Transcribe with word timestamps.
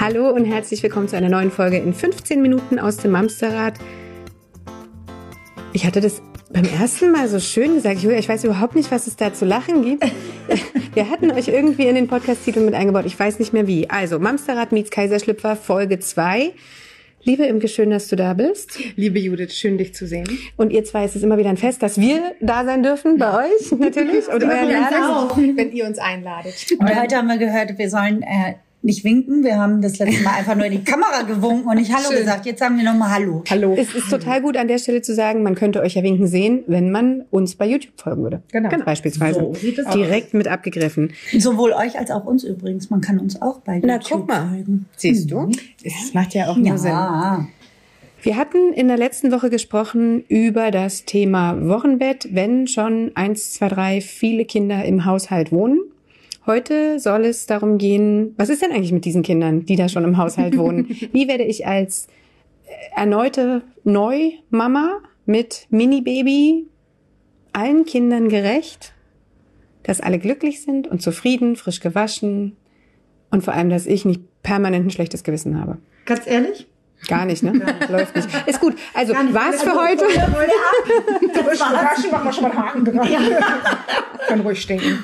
Hallo 0.00 0.30
und 0.30 0.44
herzlich 0.44 0.82
willkommen 0.82 1.08
zu 1.08 1.16
einer 1.16 1.28
neuen 1.28 1.50
Folge 1.50 1.76
in 1.76 1.94
15 1.94 2.42
Minuten 2.42 2.78
aus 2.78 2.96
dem 2.96 3.10
Mamsterrad. 3.12 3.74
Ich 5.72 5.86
hatte 5.86 6.00
das 6.00 6.22
beim 6.52 6.64
ersten 6.64 7.12
Mal 7.12 7.28
so 7.28 7.38
schön 7.38 7.74
gesagt, 7.74 8.00
Julia, 8.00 8.18
ich 8.18 8.28
weiß 8.28 8.44
überhaupt 8.44 8.74
nicht, 8.74 8.90
was 8.90 9.06
es 9.06 9.16
da 9.16 9.32
zu 9.32 9.44
lachen 9.44 9.84
gibt. 9.84 10.04
Wir 10.92 11.08
hatten 11.08 11.30
euch 11.30 11.46
irgendwie 11.46 11.86
in 11.86 11.94
den 11.94 12.08
Podcast-Titel 12.08 12.60
mit 12.60 12.74
eingebaut, 12.74 13.04
ich 13.06 13.18
weiß 13.18 13.38
nicht 13.38 13.52
mehr 13.52 13.68
wie. 13.68 13.88
Also, 13.88 14.18
Mamsterrad 14.18 14.72
meets 14.72 14.90
Kaiserschlüpfer, 14.90 15.54
Folge 15.54 16.00
2. 16.00 16.52
Liebe 17.22 17.44
Imke, 17.44 17.68
schön, 17.68 17.90
dass 17.90 18.08
du 18.08 18.16
da 18.16 18.34
bist. 18.34 18.80
Liebe 18.96 19.20
Judith, 19.20 19.52
schön 19.52 19.78
dich 19.78 19.94
zu 19.94 20.08
sehen. 20.08 20.26
Und 20.56 20.72
ihr 20.72 20.82
zwei, 20.82 21.04
es 21.04 21.14
ist 21.14 21.22
immer 21.22 21.38
wieder 21.38 21.50
ein 21.50 21.58
Fest, 21.58 21.82
dass 21.82 22.00
wir 22.00 22.32
da 22.40 22.64
sein 22.64 22.82
dürfen 22.82 23.18
bei 23.18 23.44
euch 23.44 23.70
natürlich 23.78 24.26
und 24.26 24.42
euren 24.42 24.70
Laden, 24.70 25.56
wenn 25.56 25.70
ihr 25.70 25.86
uns 25.86 25.98
einladet. 25.98 26.54
Und 26.78 27.00
heute 27.00 27.16
haben 27.16 27.28
wir 27.28 27.38
gehört, 27.38 27.78
wir 27.78 27.88
sollen 27.88 28.22
äh, 28.22 28.54
nicht 28.82 29.04
winken. 29.04 29.44
Wir 29.44 29.58
haben 29.58 29.82
das 29.82 29.98
letzte 29.98 30.22
Mal 30.22 30.34
einfach 30.38 30.54
nur 30.54 30.64
in 30.66 30.72
die 30.72 30.84
Kamera 30.84 31.22
gewunken 31.22 31.68
und 31.68 31.76
nicht 31.76 31.92
Hallo 31.92 32.08
Schön. 32.08 32.18
gesagt. 32.18 32.46
Jetzt 32.46 32.60
sagen 32.60 32.76
wir 32.76 32.84
nochmal 32.84 33.10
Hallo. 33.10 33.44
Hallo. 33.50 33.74
Es 33.76 33.94
ist 33.94 34.08
total 34.08 34.40
gut 34.40 34.56
an 34.56 34.68
der 34.68 34.78
Stelle 34.78 35.02
zu 35.02 35.14
sagen, 35.14 35.42
man 35.42 35.54
könnte 35.54 35.80
euch 35.80 35.94
ja 35.94 36.02
winken 36.02 36.26
sehen, 36.26 36.64
wenn 36.66 36.90
man 36.90 37.24
uns 37.30 37.56
bei 37.56 37.66
YouTube 37.66 37.92
folgen 37.96 38.22
würde. 38.22 38.42
Genau. 38.52 38.68
genau. 38.68 38.84
Beispielsweise. 38.84 39.40
So 39.40 39.52
Direkt 39.94 40.28
aus. 40.28 40.32
mit 40.32 40.48
abgegriffen. 40.48 41.12
Sowohl 41.38 41.72
euch 41.72 41.98
als 41.98 42.10
auch 42.10 42.24
uns 42.24 42.44
übrigens. 42.44 42.90
Man 42.90 43.00
kann 43.00 43.18
uns 43.18 43.40
auch 43.40 43.60
bei 43.60 43.80
Na, 43.84 43.94
YouTube 43.94 44.20
guck 44.20 44.28
mal. 44.28 44.48
folgen. 44.48 44.86
Siehst 44.96 45.30
du? 45.30 45.50
Das 45.84 46.14
macht 46.14 46.34
ja 46.34 46.48
auch 46.48 46.56
nur 46.56 46.66
ja. 46.66 46.76
Sinn. 46.78 47.48
Wir 48.22 48.36
hatten 48.36 48.74
in 48.74 48.88
der 48.88 48.98
letzten 48.98 49.32
Woche 49.32 49.48
gesprochen 49.48 50.24
über 50.28 50.70
das 50.70 51.06
Thema 51.06 51.66
Wochenbett, 51.66 52.28
wenn 52.32 52.66
schon 52.66 53.12
eins, 53.14 53.54
zwei, 53.54 53.68
drei 53.68 54.00
viele 54.02 54.44
Kinder 54.44 54.84
im 54.84 55.06
Haushalt 55.06 55.52
wohnen. 55.52 55.80
Heute 56.50 56.98
soll 56.98 57.26
es 57.26 57.46
darum 57.46 57.78
gehen, 57.78 58.34
was 58.36 58.48
ist 58.48 58.60
denn 58.60 58.72
eigentlich 58.72 58.90
mit 58.90 59.04
diesen 59.04 59.22
Kindern, 59.22 59.66
die 59.66 59.76
da 59.76 59.88
schon 59.88 60.02
im 60.02 60.16
Haushalt 60.16 60.58
wohnen? 60.58 60.88
Wie 61.12 61.28
werde 61.28 61.44
ich 61.44 61.64
als 61.64 62.08
erneute 62.96 63.62
Neumama 63.84 64.98
mit 65.26 65.68
Mini-Baby 65.70 66.66
allen 67.52 67.84
Kindern 67.84 68.28
gerecht, 68.28 68.94
dass 69.84 70.00
alle 70.00 70.18
glücklich 70.18 70.60
sind 70.62 70.88
und 70.88 71.00
zufrieden, 71.00 71.54
frisch 71.54 71.78
gewaschen 71.78 72.56
und 73.30 73.44
vor 73.44 73.54
allem, 73.54 73.70
dass 73.70 73.86
ich 73.86 74.04
nicht 74.04 74.20
permanent 74.42 74.86
ein 74.86 74.90
schlechtes 74.90 75.22
Gewissen 75.22 75.60
habe? 75.60 75.78
Ganz 76.04 76.26
ehrlich? 76.26 76.66
Gar 77.08 77.24
nicht, 77.24 77.42
ne? 77.42 77.52
Läuft 77.88 78.14
nicht. 78.14 78.28
Ist 78.46 78.60
gut. 78.60 78.76
Also, 78.94 79.14
war's 79.14 79.62
für 79.62 79.74
heute? 79.74 80.04
Gewaschen, 80.06 81.72
machen 82.10 82.24
wir 82.24 82.32
schon 82.32 82.42
mal 82.42 82.50
einen 82.50 82.58
Haken 82.58 82.84
dran. 82.84 83.10
Ja. 83.10 83.20
Kann 84.28 84.40
ruhig 84.40 84.60
stinken. 84.60 84.98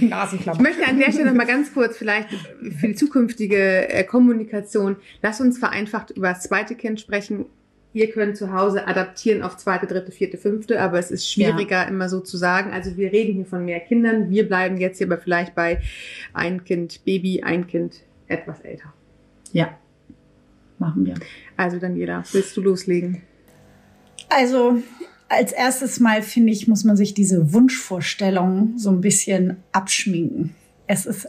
Nasenklammer. 0.08 0.58
Ich 0.58 0.62
möchte 0.62 0.86
an 0.86 0.98
der 0.98 1.10
Stelle 1.10 1.26
noch 1.26 1.34
mal 1.34 1.46
ganz 1.46 1.74
kurz 1.74 1.96
vielleicht 1.96 2.28
für 2.30 2.88
die 2.88 2.94
zukünftige 2.94 3.88
äh, 3.88 4.04
Kommunikation, 4.04 4.96
lass 5.20 5.40
uns 5.40 5.58
vereinfacht 5.58 6.10
über 6.10 6.28
das 6.28 6.42
zweite 6.42 6.74
Kind 6.74 7.00
sprechen. 7.00 7.46
Ihr 7.92 8.10
könnt 8.10 8.36
zu 8.36 8.52
Hause 8.52 8.88
adaptieren 8.88 9.42
auf 9.42 9.56
zweite, 9.56 9.86
dritte, 9.86 10.10
vierte, 10.10 10.36
fünfte, 10.36 10.80
aber 10.80 10.98
es 10.98 11.12
ist 11.12 11.30
schwieriger 11.30 11.82
ja. 11.82 11.84
immer 11.84 12.08
so 12.08 12.20
zu 12.20 12.36
sagen. 12.36 12.72
Also 12.72 12.96
wir 12.96 13.12
reden 13.12 13.34
hier 13.34 13.46
von 13.46 13.64
mehr 13.64 13.80
Kindern. 13.80 14.30
Wir 14.30 14.48
bleiben 14.48 14.78
jetzt 14.78 14.98
hier 14.98 15.06
aber 15.06 15.18
vielleicht 15.18 15.54
bei 15.54 15.80
ein 16.32 16.64
Kind 16.64 17.04
Baby, 17.04 17.42
ein 17.42 17.68
Kind 17.68 18.00
etwas 18.26 18.60
älter. 18.62 18.92
Ja 19.52 19.76
machen 20.84 21.06
wir. 21.06 21.14
Also 21.56 21.78
Daniela, 21.78 22.24
willst 22.32 22.56
du 22.56 22.60
loslegen? 22.60 23.22
Also 24.28 24.82
als 25.28 25.52
erstes 25.52 26.00
Mal 26.00 26.22
finde 26.22 26.52
ich, 26.52 26.68
muss 26.68 26.84
man 26.84 26.96
sich 26.96 27.14
diese 27.14 27.52
Wunschvorstellung 27.52 28.74
so 28.76 28.90
ein 28.90 29.00
bisschen 29.00 29.56
abschminken. 29.72 30.54
Es 30.86 31.06
ist 31.06 31.28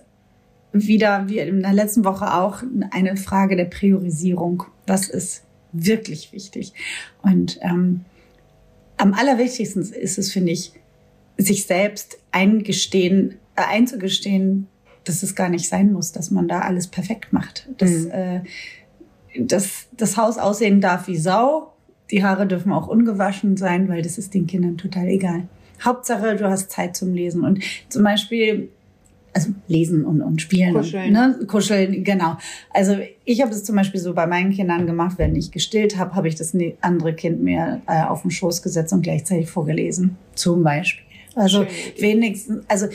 wieder, 0.73 1.29
wie 1.29 1.39
in 1.39 1.61
der 1.61 1.73
letzten 1.73 2.03
Woche 2.03 2.33
auch, 2.33 2.61
eine 2.91 3.15
Frage 3.15 3.55
der 3.55 3.65
Priorisierung. 3.65 4.63
Was 4.87 5.07
ist 5.07 5.43
wirklich 5.71 6.33
wichtig? 6.33 6.73
Und 7.21 7.59
ähm, 7.61 8.01
am 8.97 9.13
allerwichtigsten 9.13 9.81
ist 9.81 10.17
es, 10.17 10.31
finde 10.31 10.51
ich, 10.51 10.73
sich 11.37 11.65
selbst 11.65 12.17
eingestehen, 12.31 13.35
äh, 13.55 13.61
einzugestehen, 13.61 14.67
dass 15.03 15.23
es 15.23 15.35
gar 15.35 15.49
nicht 15.49 15.69
sein 15.69 15.91
muss, 15.93 16.11
dass 16.11 16.31
man 16.31 16.47
da 16.47 16.61
alles 16.61 16.87
perfekt 16.87 17.31
macht. 17.31 17.69
Dass, 17.77 17.91
mhm. 17.91 18.11
äh, 18.11 18.41
dass 19.39 19.87
das 19.95 20.17
Haus 20.17 20.37
aussehen 20.37 20.81
darf 20.81 21.07
wie 21.07 21.17
Sau. 21.17 21.73
Die 22.11 22.23
Haare 22.23 22.47
dürfen 22.47 22.71
auch 22.71 22.87
ungewaschen 22.87 23.57
sein, 23.57 23.89
weil 23.89 24.01
das 24.01 24.17
ist 24.17 24.33
den 24.33 24.47
Kindern 24.47 24.77
total 24.77 25.07
egal. 25.07 25.47
Hauptsache, 25.83 26.35
du 26.35 26.49
hast 26.49 26.71
Zeit 26.71 26.95
zum 26.95 27.13
Lesen. 27.13 27.43
Und 27.43 27.63
zum 27.89 28.03
Beispiel, 28.03 28.69
also 29.33 29.49
lesen 29.67 30.05
und, 30.05 30.21
und 30.21 30.41
spielen. 30.41 30.73
Kuscheln. 30.73 31.11
Ne? 31.11 31.39
Kuscheln, 31.47 32.03
genau. 32.03 32.37
Also 32.71 32.97
ich 33.25 33.41
habe 33.41 33.51
es 33.51 33.63
zum 33.63 33.75
Beispiel 33.75 33.99
so 33.99 34.13
bei 34.13 34.27
meinen 34.27 34.51
Kindern 34.51 34.85
gemacht, 34.87 35.17
wenn 35.17 35.35
ich 35.35 35.51
gestillt 35.51 35.97
habe, 35.97 36.15
habe 36.15 36.27
ich 36.27 36.35
das 36.35 36.53
ne, 36.53 36.75
andere 36.81 37.13
Kind 37.13 37.41
mir 37.41 37.81
äh, 37.87 38.03
auf 38.03 38.21
den 38.21 38.31
Schoß 38.31 38.61
gesetzt 38.61 38.93
und 38.93 39.01
gleichzeitig 39.01 39.49
vorgelesen. 39.49 40.17
Zum 40.35 40.63
Beispiel. 40.63 41.03
Also 41.35 41.65
wenigstens, 41.99 42.63
also 42.69 42.87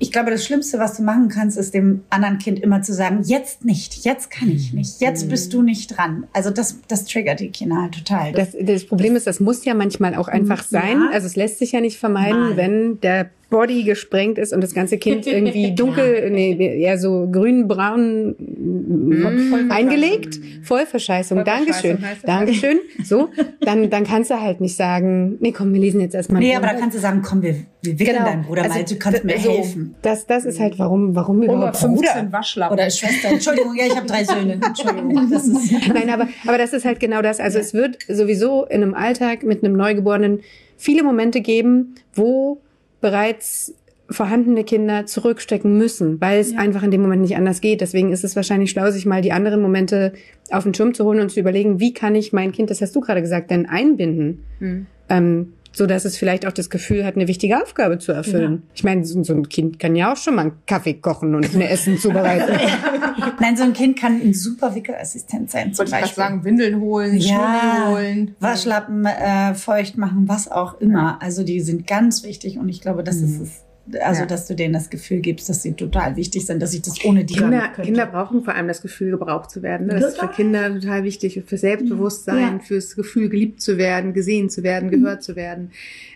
ich 0.00 0.10
glaube, 0.10 0.30
das 0.30 0.44
Schlimmste, 0.44 0.78
was 0.78 0.96
du 0.96 1.02
machen 1.02 1.28
kannst, 1.28 1.58
ist 1.58 1.74
dem 1.74 2.02
anderen 2.08 2.38
Kind 2.38 2.58
immer 2.58 2.80
zu 2.80 2.94
sagen, 2.94 3.20
jetzt 3.22 3.66
nicht, 3.66 4.04
jetzt 4.04 4.30
kann 4.30 4.50
ich 4.50 4.72
nicht, 4.72 5.00
jetzt 5.00 5.28
bist 5.28 5.52
du 5.52 5.62
nicht 5.62 5.96
dran. 5.96 6.26
Also 6.32 6.50
das, 6.50 6.78
das 6.88 7.04
triggert 7.04 7.40
die 7.40 7.50
Kinder 7.50 7.82
halt 7.82 7.94
total. 7.94 8.32
Das, 8.32 8.56
das 8.58 8.86
Problem 8.86 9.14
ist, 9.14 9.26
das 9.26 9.40
muss 9.40 9.64
ja 9.66 9.74
manchmal 9.74 10.14
auch 10.14 10.28
einfach 10.28 10.62
sein. 10.62 11.02
Ja. 11.02 11.10
Also 11.12 11.26
es 11.26 11.36
lässt 11.36 11.58
sich 11.58 11.72
ja 11.72 11.82
nicht 11.82 11.98
vermeiden, 11.98 12.40
Nein. 12.40 12.56
wenn 12.56 13.00
der 13.00 13.30
Body 13.50 13.82
gesprengt 13.82 14.38
ist 14.38 14.54
und 14.54 14.62
das 14.62 14.72
ganze 14.72 14.96
Kind 14.96 15.26
irgendwie 15.28 15.74
dunkel, 15.74 16.22
ja. 16.24 16.30
nee, 16.30 16.80
eher 16.80 16.96
so 16.96 17.28
grün-braun 17.30 18.36
mm, 18.38 19.70
eingelegt. 19.70 20.40
Vollverscheißung. 20.70 21.44
Dankeschön. 21.44 21.98
Dankeschön. 22.22 22.78
So, 23.02 23.28
dann, 23.60 23.90
dann 23.90 24.04
kannst 24.04 24.30
du 24.30 24.40
halt 24.40 24.60
nicht 24.60 24.76
sagen, 24.76 25.36
nee, 25.40 25.50
komm, 25.50 25.74
wir 25.74 25.80
lesen 25.80 26.00
jetzt 26.00 26.14
erstmal. 26.14 26.40
Nee, 26.40 26.54
aber 26.54 26.68
da 26.68 26.74
kannst 26.74 26.96
du 26.96 27.00
sagen, 27.00 27.22
komm, 27.22 27.42
wir, 27.42 27.56
wir 27.82 27.98
wickeln 27.98 28.18
genau. 28.18 28.28
deinen 28.28 28.44
Bruder 28.44 28.62
also, 28.62 28.74
mal, 28.76 28.84
du 28.84 28.94
kannst 28.96 29.24
mir 29.24 29.40
so, 29.40 29.50
helfen. 29.50 29.96
Das, 30.02 30.26
das 30.26 30.44
ist 30.44 30.60
halt, 30.60 30.78
warum, 30.78 31.16
warum 31.16 31.42
überhaupt 31.42 31.76
15 31.76 32.30
Waschlappen. 32.30 32.74
Oder 32.74 32.88
Schwester. 32.88 33.30
Entschuldigung, 33.30 33.74
ja, 33.74 33.86
ich 33.86 33.96
habe 33.96 34.06
drei 34.06 34.22
Söhne. 34.22 34.60
Entschuldigung. 34.64 35.28
Das 35.28 35.44
ist, 35.44 35.72
Nein, 35.92 36.08
aber, 36.08 36.28
aber 36.46 36.56
das 36.56 36.72
ist 36.72 36.84
halt 36.84 37.00
genau 37.00 37.20
das. 37.20 37.40
Also 37.40 37.58
ja. 37.58 37.64
es 37.64 37.74
wird 37.74 37.98
sowieso 38.06 38.64
in 38.64 38.84
einem 38.84 38.94
Alltag 38.94 39.42
mit 39.42 39.64
einem 39.64 39.72
Neugeborenen 39.72 40.38
viele 40.76 41.02
Momente 41.02 41.40
geben, 41.40 41.96
wo 42.14 42.60
bereits 43.00 43.74
vorhandene 44.10 44.64
Kinder 44.64 45.06
zurückstecken 45.06 45.76
müssen, 45.76 46.20
weil 46.20 46.40
es 46.40 46.52
ja. 46.52 46.58
einfach 46.58 46.82
in 46.82 46.90
dem 46.90 47.02
Moment 47.02 47.22
nicht 47.22 47.36
anders 47.36 47.60
geht. 47.60 47.80
Deswegen 47.80 48.12
ist 48.12 48.24
es 48.24 48.36
wahrscheinlich 48.36 48.70
schlau, 48.70 48.90
sich 48.90 49.06
mal 49.06 49.22
die 49.22 49.32
anderen 49.32 49.62
Momente 49.62 50.12
auf 50.50 50.64
den 50.64 50.74
Schirm 50.74 50.94
zu 50.94 51.04
holen 51.04 51.20
und 51.20 51.30
zu 51.30 51.40
überlegen, 51.40 51.80
wie 51.80 51.94
kann 51.94 52.14
ich 52.14 52.32
mein 52.32 52.52
Kind, 52.52 52.70
das 52.70 52.80
hast 52.80 52.94
du 52.96 53.00
gerade 53.00 53.22
gesagt, 53.22 53.50
denn 53.50 53.66
einbinden. 53.66 54.44
Mhm. 54.58 54.86
Ähm, 55.08 55.52
so 55.72 55.86
dass 55.86 56.04
es 56.04 56.16
vielleicht 56.16 56.46
auch 56.46 56.52
das 56.52 56.68
Gefühl 56.68 57.04
hat, 57.04 57.14
eine 57.14 57.28
wichtige 57.28 57.62
Aufgabe 57.62 57.98
zu 57.98 58.10
erfüllen. 58.10 58.54
Ja. 58.54 58.70
Ich 58.74 58.84
meine, 58.84 59.04
so, 59.04 59.32
ein 59.32 59.48
Kind 59.48 59.78
kann 59.78 59.94
ja 59.94 60.12
auch 60.12 60.16
schon 60.16 60.34
mal 60.34 60.42
einen 60.42 60.52
Kaffee 60.66 60.94
kochen 60.94 61.34
und 61.36 61.54
ein 61.54 61.60
Essen 61.60 61.96
zubereiten. 61.96 62.58
Nein, 63.40 63.56
so 63.56 63.62
ein 63.62 63.72
Kind 63.72 63.96
kann 63.96 64.20
ein 64.20 64.34
super 64.34 64.74
Wickelassistent 64.74 65.48
sein. 65.48 65.72
Zum 65.72 65.90
Wollte 65.90 66.04
ich 66.04 66.12
sagen, 66.12 66.44
Windeln 66.44 66.80
holen, 66.80 67.16
ja, 67.18 67.86
holen, 67.88 68.34
Waschlappen 68.40 69.04
äh, 69.04 69.54
feucht 69.54 69.96
machen, 69.96 70.24
was 70.26 70.50
auch 70.50 70.80
immer. 70.80 71.22
Also 71.22 71.44
die 71.44 71.60
sind 71.60 71.86
ganz 71.86 72.24
wichtig 72.24 72.58
und 72.58 72.68
ich 72.68 72.80
glaube, 72.80 73.04
das 73.04 73.18
mhm. 73.18 73.26
ist 73.26 73.40
es 73.40 73.64
also, 74.00 74.22
ja. 74.22 74.26
dass 74.26 74.46
du 74.46 74.54
denen 74.54 74.74
das 74.74 74.90
Gefühl 74.90 75.20
gibst, 75.20 75.48
dass 75.48 75.62
sie 75.62 75.74
total 75.74 76.16
wichtig 76.16 76.46
sind, 76.46 76.60
dass 76.60 76.74
ich 76.74 76.82
das 76.82 77.04
ohne 77.04 77.24
die 77.24 77.34
Kinder, 77.34 77.68
Kinder 77.68 78.06
brauchen 78.06 78.42
vor 78.42 78.54
allem 78.54 78.68
das 78.68 78.82
Gefühl, 78.82 79.10
gebraucht 79.10 79.50
zu 79.50 79.62
werden. 79.62 79.88
Das 79.88 80.04
ist 80.04 80.18
für 80.18 80.28
Kinder 80.28 80.72
total 80.74 81.04
wichtig, 81.04 81.42
für 81.44 81.56
Selbstbewusstsein, 81.56 82.58
ja. 82.58 82.58
fürs 82.58 82.96
Gefühl, 82.96 83.28
geliebt 83.28 83.60
zu 83.60 83.78
werden, 83.78 84.12
gesehen 84.12 84.50
zu 84.50 84.62
werden, 84.62 84.86
mhm. 84.86 85.02
gehört 85.02 85.22
zu 85.22 85.36
werden. 85.36 85.70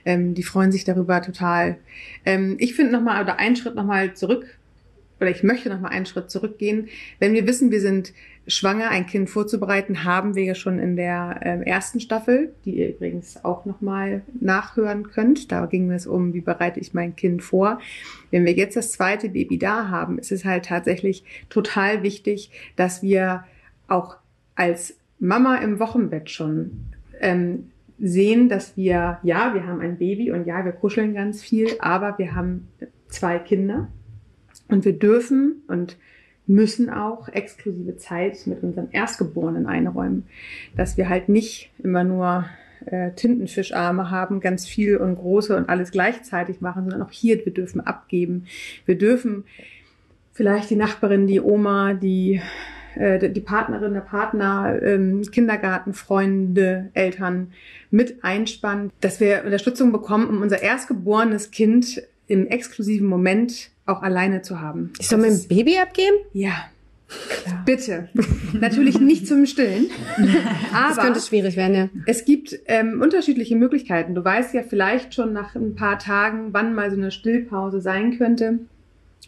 Ähm, 0.05 0.35
die 0.35 0.43
freuen 0.43 0.73
sich 0.73 0.85
darüber 0.85 1.23
total. 1.23 1.77
Ähm, 2.25 2.57
ich 2.59 2.75
finde 2.75 2.93
nochmal, 2.93 3.23
oder 3.23 3.39
einen 3.39 3.57
Schritt 3.57 3.75
nochmal 3.75 4.15
zurück, 4.15 4.47
oder 5.21 5.31
ich 5.31 5.43
möchte 5.43 5.69
nochmal 5.69 5.93
einen 5.93 6.07
Schritt 6.07 6.31
zurückgehen. 6.31 6.89
Wenn 7.19 7.35
wir 7.35 7.47
wissen, 7.47 7.71
wir 7.71 7.81
sind 7.81 8.13
schwanger, 8.47 8.91
ein 8.91 9.07
Kind 9.07 9.31
vorzubereiten, 9.31 10.05
haben 10.05 10.35
wir 10.35 10.45
ja 10.45 10.55
schon 10.55 10.79
in 10.79 10.97
der 10.97 11.41
äh, 11.41 11.69
ersten 11.69 12.01
Staffel, 12.01 12.53
die 12.65 12.79
ihr 12.79 12.91
übrigens 12.91 13.43
auch 13.45 13.65
nochmal 13.65 14.23
nachhören 14.41 15.11
könnt. 15.11 15.51
Da 15.51 15.67
ging 15.67 15.91
es 15.91 16.07
um, 16.07 16.35
wie 16.35 16.41
bereite 16.41 16.81
ich 16.81 16.93
mein 16.93 17.17
Kind 17.17 17.43
vor. 17.43 17.81
Wenn 18.31 18.45
wir 18.45 18.53
jetzt 18.53 18.77
das 18.77 18.93
zweite 18.93 19.31
Baby 19.31 19.59
da 19.59 19.89
haben, 19.89 20.19
ist 20.19 20.33
es 20.33 20.45
halt 20.45 20.67
tatsächlich 20.67 21.25
total 21.49 22.03
wichtig, 22.03 22.51
dass 22.77 23.03
wir 23.03 23.45
auch 23.89 24.17
als 24.57 24.97
Mama 25.19 25.57
im 25.57 25.79
Wochenbett 25.79 26.29
schon 26.29 26.85
ähm, 27.21 27.71
sehen, 27.99 28.49
dass 28.49 28.77
wir, 28.77 29.19
ja, 29.23 29.55
wir 29.55 29.67
haben 29.67 29.81
ein 29.81 29.99
Baby 29.99 30.33
und 30.33 30.47
ja, 30.47 30.65
wir 30.65 30.73
kuscheln 30.73 31.15
ganz 31.15 31.43
viel, 31.43 31.69
aber 31.79 32.19
wir 32.19 32.35
haben 32.35 32.69
zwei 33.09 33.39
Kinder 33.39 33.89
und 34.69 34.85
wir 34.85 34.93
dürfen 34.93 35.63
und 35.69 35.97
müssen 36.47 36.91
auch 36.91 37.29
exklusive 37.29 37.97
Zeit 37.97 38.47
mit 38.47 38.63
unserem 38.63 38.89
Erstgeborenen 38.93 39.67
einräumen. 39.67 40.25
Dass 40.77 40.97
wir 40.97 41.09
halt 41.09 41.29
nicht 41.29 41.71
immer 41.83 42.05
nur 42.05 42.45
äh, 42.87 43.13
Tintenfischarme 43.13 44.11
haben, 44.11 44.41
ganz 44.41 44.67
viel 44.67 44.99
und 44.99 45.17
große 45.17 45.57
und 45.57 45.69
alles 45.69 45.91
gleichzeitig 45.91 46.61
machen, 46.61 46.83
sondern 46.85 47.03
auch 47.03 47.11
hier, 47.11 47.45
wir 47.45 47.53
dürfen 47.53 47.81
abgeben. 47.81 48.47
Wir 48.85 48.99
dürfen 48.99 49.45
vielleicht 50.33 50.71
die 50.71 50.77
Nachbarin, 50.77 51.27
die 51.27 51.41
Oma, 51.41 51.95
die 51.95 52.43
äh, 52.97 53.31
die 53.31 53.41
Partnerin, 53.41 53.95
der 53.95 54.01
Partner, 54.01 54.81
ähm, 54.83 55.23
Kindergarten, 55.23 55.95
Freunde, 55.95 56.91
Eltern 56.95 57.53
mit 57.91 58.23
einspannen, 58.23 58.91
dass 59.01 59.21
wir 59.21 59.43
Unterstützung 59.45 59.93
bekommen, 59.93 60.29
um 60.29 60.43
unser 60.43 60.63
erstgeborenes 60.63 61.51
Kind 61.51 62.03
im 62.27 62.47
exklusiven 62.47 63.07
Moment 63.07 63.71
auch 63.87 64.03
alleine 64.03 64.43
zu 64.43 64.61
haben. 64.61 64.93
Ich 64.99 65.09
soll 65.09 65.19
mein 65.19 65.41
Baby 65.49 65.79
abgeben? 65.79 66.17
Ja. 66.33 66.53
Klar. 67.29 67.63
Bitte. 67.67 68.09
Natürlich 68.55 68.99
nicht 68.99 69.27
zum 69.27 69.47
Stillen. 69.47 69.87
Aber 70.73 70.89
das 70.95 71.05
könnte 71.05 71.21
schwierig 71.21 71.57
werden, 71.57 71.75
ja. 71.75 71.89
Es 72.07 72.25
gibt 72.25 72.59
ähm, 72.67 73.01
unterschiedliche 73.03 73.57
Möglichkeiten. 73.57 74.15
Du 74.15 74.25
weißt 74.25 74.55
ja 74.55 74.63
vielleicht 74.63 75.15
schon 75.15 75.33
nach 75.33 75.55
ein 75.55 75.75
paar 75.75 75.99
Tagen, 75.99 76.49
wann 76.53 76.75
mal 76.75 76.91
so 76.91 76.97
eine 76.97 77.11
Stillpause 77.11 77.81
sein 77.81 78.17
könnte. 78.19 78.61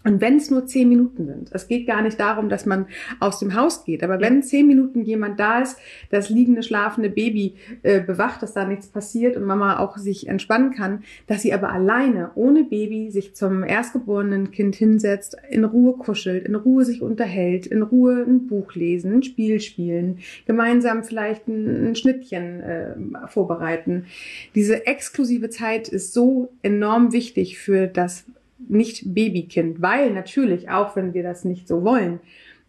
Und 0.05 0.21
wenn 0.21 0.37
es 0.37 0.51
nur 0.51 0.67
zehn 0.67 0.89
Minuten 0.89 1.27
sind, 1.27 1.51
es 1.53 1.67
geht 1.67 1.87
gar 1.87 2.03
nicht 2.03 2.21
darum, 2.21 2.49
dass 2.49 2.65
man 2.65 2.87
aus 3.19 3.41
dem 3.41 3.55
Haus 3.55 3.85
geht, 3.85 4.05
aber 4.05 4.21
wenn 4.21 4.43
zehn 4.43 4.67
Minuten 4.67 5.03
jemand 5.03 5.41
da 5.41 5.61
ist, 5.61 5.79
das 6.11 6.31
liegende, 6.31 6.63
schlafende 6.63 7.11
Baby 7.11 7.55
äh, 7.83 8.01
bewacht, 8.01 8.43
dass 8.43 8.53
da 8.53 8.65
nichts 8.65 8.87
passiert 8.87 9.37
und 9.37 9.45
Mama 9.45 9.79
auch 9.79 9.97
sich 9.97 10.29
entspannen 10.29 10.73
kann, 10.73 11.03
dass 11.27 11.43
sie 11.43 11.53
aber 11.53 11.71
alleine, 11.71 12.31
ohne 12.35 12.65
Baby, 12.65 13.11
sich 13.11 13.35
zum 13.35 13.65
erstgeborenen 13.65 14.51
Kind 14.51 14.77
hinsetzt, 14.77 15.37
in 15.51 15.65
Ruhe 15.65 15.95
kuschelt, 15.95 16.47
in 16.47 16.55
Ruhe 16.55 16.85
sich 16.85 17.03
unterhält, 17.03 17.67
in 17.67 17.83
Ruhe 17.83 18.25
ein 18.27 18.47
Buch 18.47 18.75
lesen, 18.75 19.13
ein 19.13 19.23
Spiel 19.23 19.61
spielen, 19.61 20.19
gemeinsam 20.47 21.03
vielleicht 21.03 21.49
ein, 21.49 21.89
ein 21.89 21.97
Schnittchen 21.97 22.61
äh, 22.61 22.95
vorbereiten. 23.29 24.07
Diese 24.55 24.87
exklusive 24.87 25.51
Zeit 25.51 25.89
ist 25.89 26.13
so 26.13 26.53
enorm 26.63 27.13
wichtig 27.13 27.59
für 27.59 27.87
das 27.87 28.25
nicht 28.69 29.15
Babykind, 29.15 29.83
weil 29.83 30.13
natürlich, 30.13 30.71
auch 30.71 30.97
wenn 30.97 31.15
wir 31.15 31.23
das 31.23 31.45
nicht 31.45 31.69
so 31.69 31.83
wollen, 31.83 32.21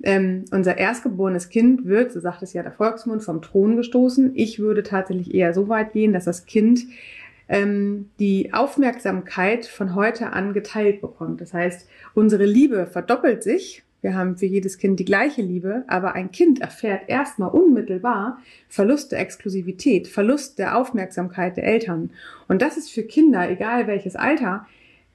ähm, 0.04 0.46
unser 0.52 0.78
erstgeborenes 0.78 1.50
Kind 1.50 1.86
wird, 1.86 2.12
so 2.12 2.20
sagt 2.20 2.44
es 2.44 2.54
ja 2.54 2.62
der 2.62 2.72
Volksmund, 2.72 3.24
vom 3.24 3.42
Thron 3.42 3.78
gestoßen. 3.78 4.32
Ich 4.36 4.60
würde 4.60 4.84
tatsächlich 4.84 5.34
eher 5.34 5.54
so 5.54 5.70
weit 5.70 5.94
gehen, 5.94 6.14
dass 6.14 6.26
das 6.26 6.46
Kind 6.46 6.86
ähm, 7.50 8.10
die 8.20 8.54
Aufmerksamkeit 8.54 9.66
von 9.66 9.96
heute 9.96 10.34
an 10.34 10.54
geteilt 10.54 11.02
bekommt. 11.02 11.42
Das 11.42 11.54
heißt, 11.54 11.88
unsere 12.14 12.46
Liebe 12.46 12.86
verdoppelt 12.86 13.44
sich. 13.44 13.84
Wir 14.02 14.14
haben 14.14 14.38
für 14.38 14.46
jedes 14.46 14.78
Kind 14.78 15.00
die 15.00 15.06
gleiche 15.06 15.42
Liebe, 15.42 15.84
aber 15.88 16.14
ein 16.14 16.32
Kind 16.32 16.62
erfährt 16.62 17.10
erstmal 17.10 17.50
unmittelbar 17.50 18.40
Verlust 18.70 19.12
der 19.12 19.20
Exklusivität, 19.20 20.08
Verlust 20.08 20.60
der 20.60 20.78
Aufmerksamkeit 20.78 21.58
der 21.58 21.64
Eltern. 21.64 22.12
Und 22.48 22.62
das 22.62 22.78
ist 22.78 22.92
für 22.92 23.04
Kinder, 23.04 23.50
egal 23.50 23.88
welches 23.88 24.16
Alter, 24.16 24.68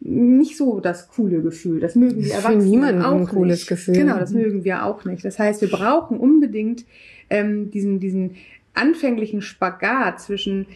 nicht 0.05 0.57
so 0.57 0.81
das 0.81 1.09
coole 1.09 1.43
Gefühl. 1.43 1.81
Das 1.81 1.95
mögen 1.95 2.23
die 2.23 2.31
Erwachsenen 2.31 2.63
Für 2.63 2.69
niemanden 2.69 3.03
auch 3.03 3.17
ein 3.17 3.27
cooles 3.27 3.61
nicht. 3.61 3.69
Gefühl. 3.69 3.95
Genau, 3.95 4.19
das 4.19 4.33
mögen 4.33 4.65
wir 4.65 4.85
auch 4.85 5.05
nicht. 5.05 5.25
Das 5.25 5.39
heißt, 5.39 5.61
wir 5.61 5.71
brauchen 5.71 6.19
unbedingt 6.19 6.85
ähm, 7.31 7.71
diesen, 7.71 8.01
diesen 8.01 8.33
anfänglichen 8.75 9.43
Spagat 9.43 10.21
zwischen 10.21 10.67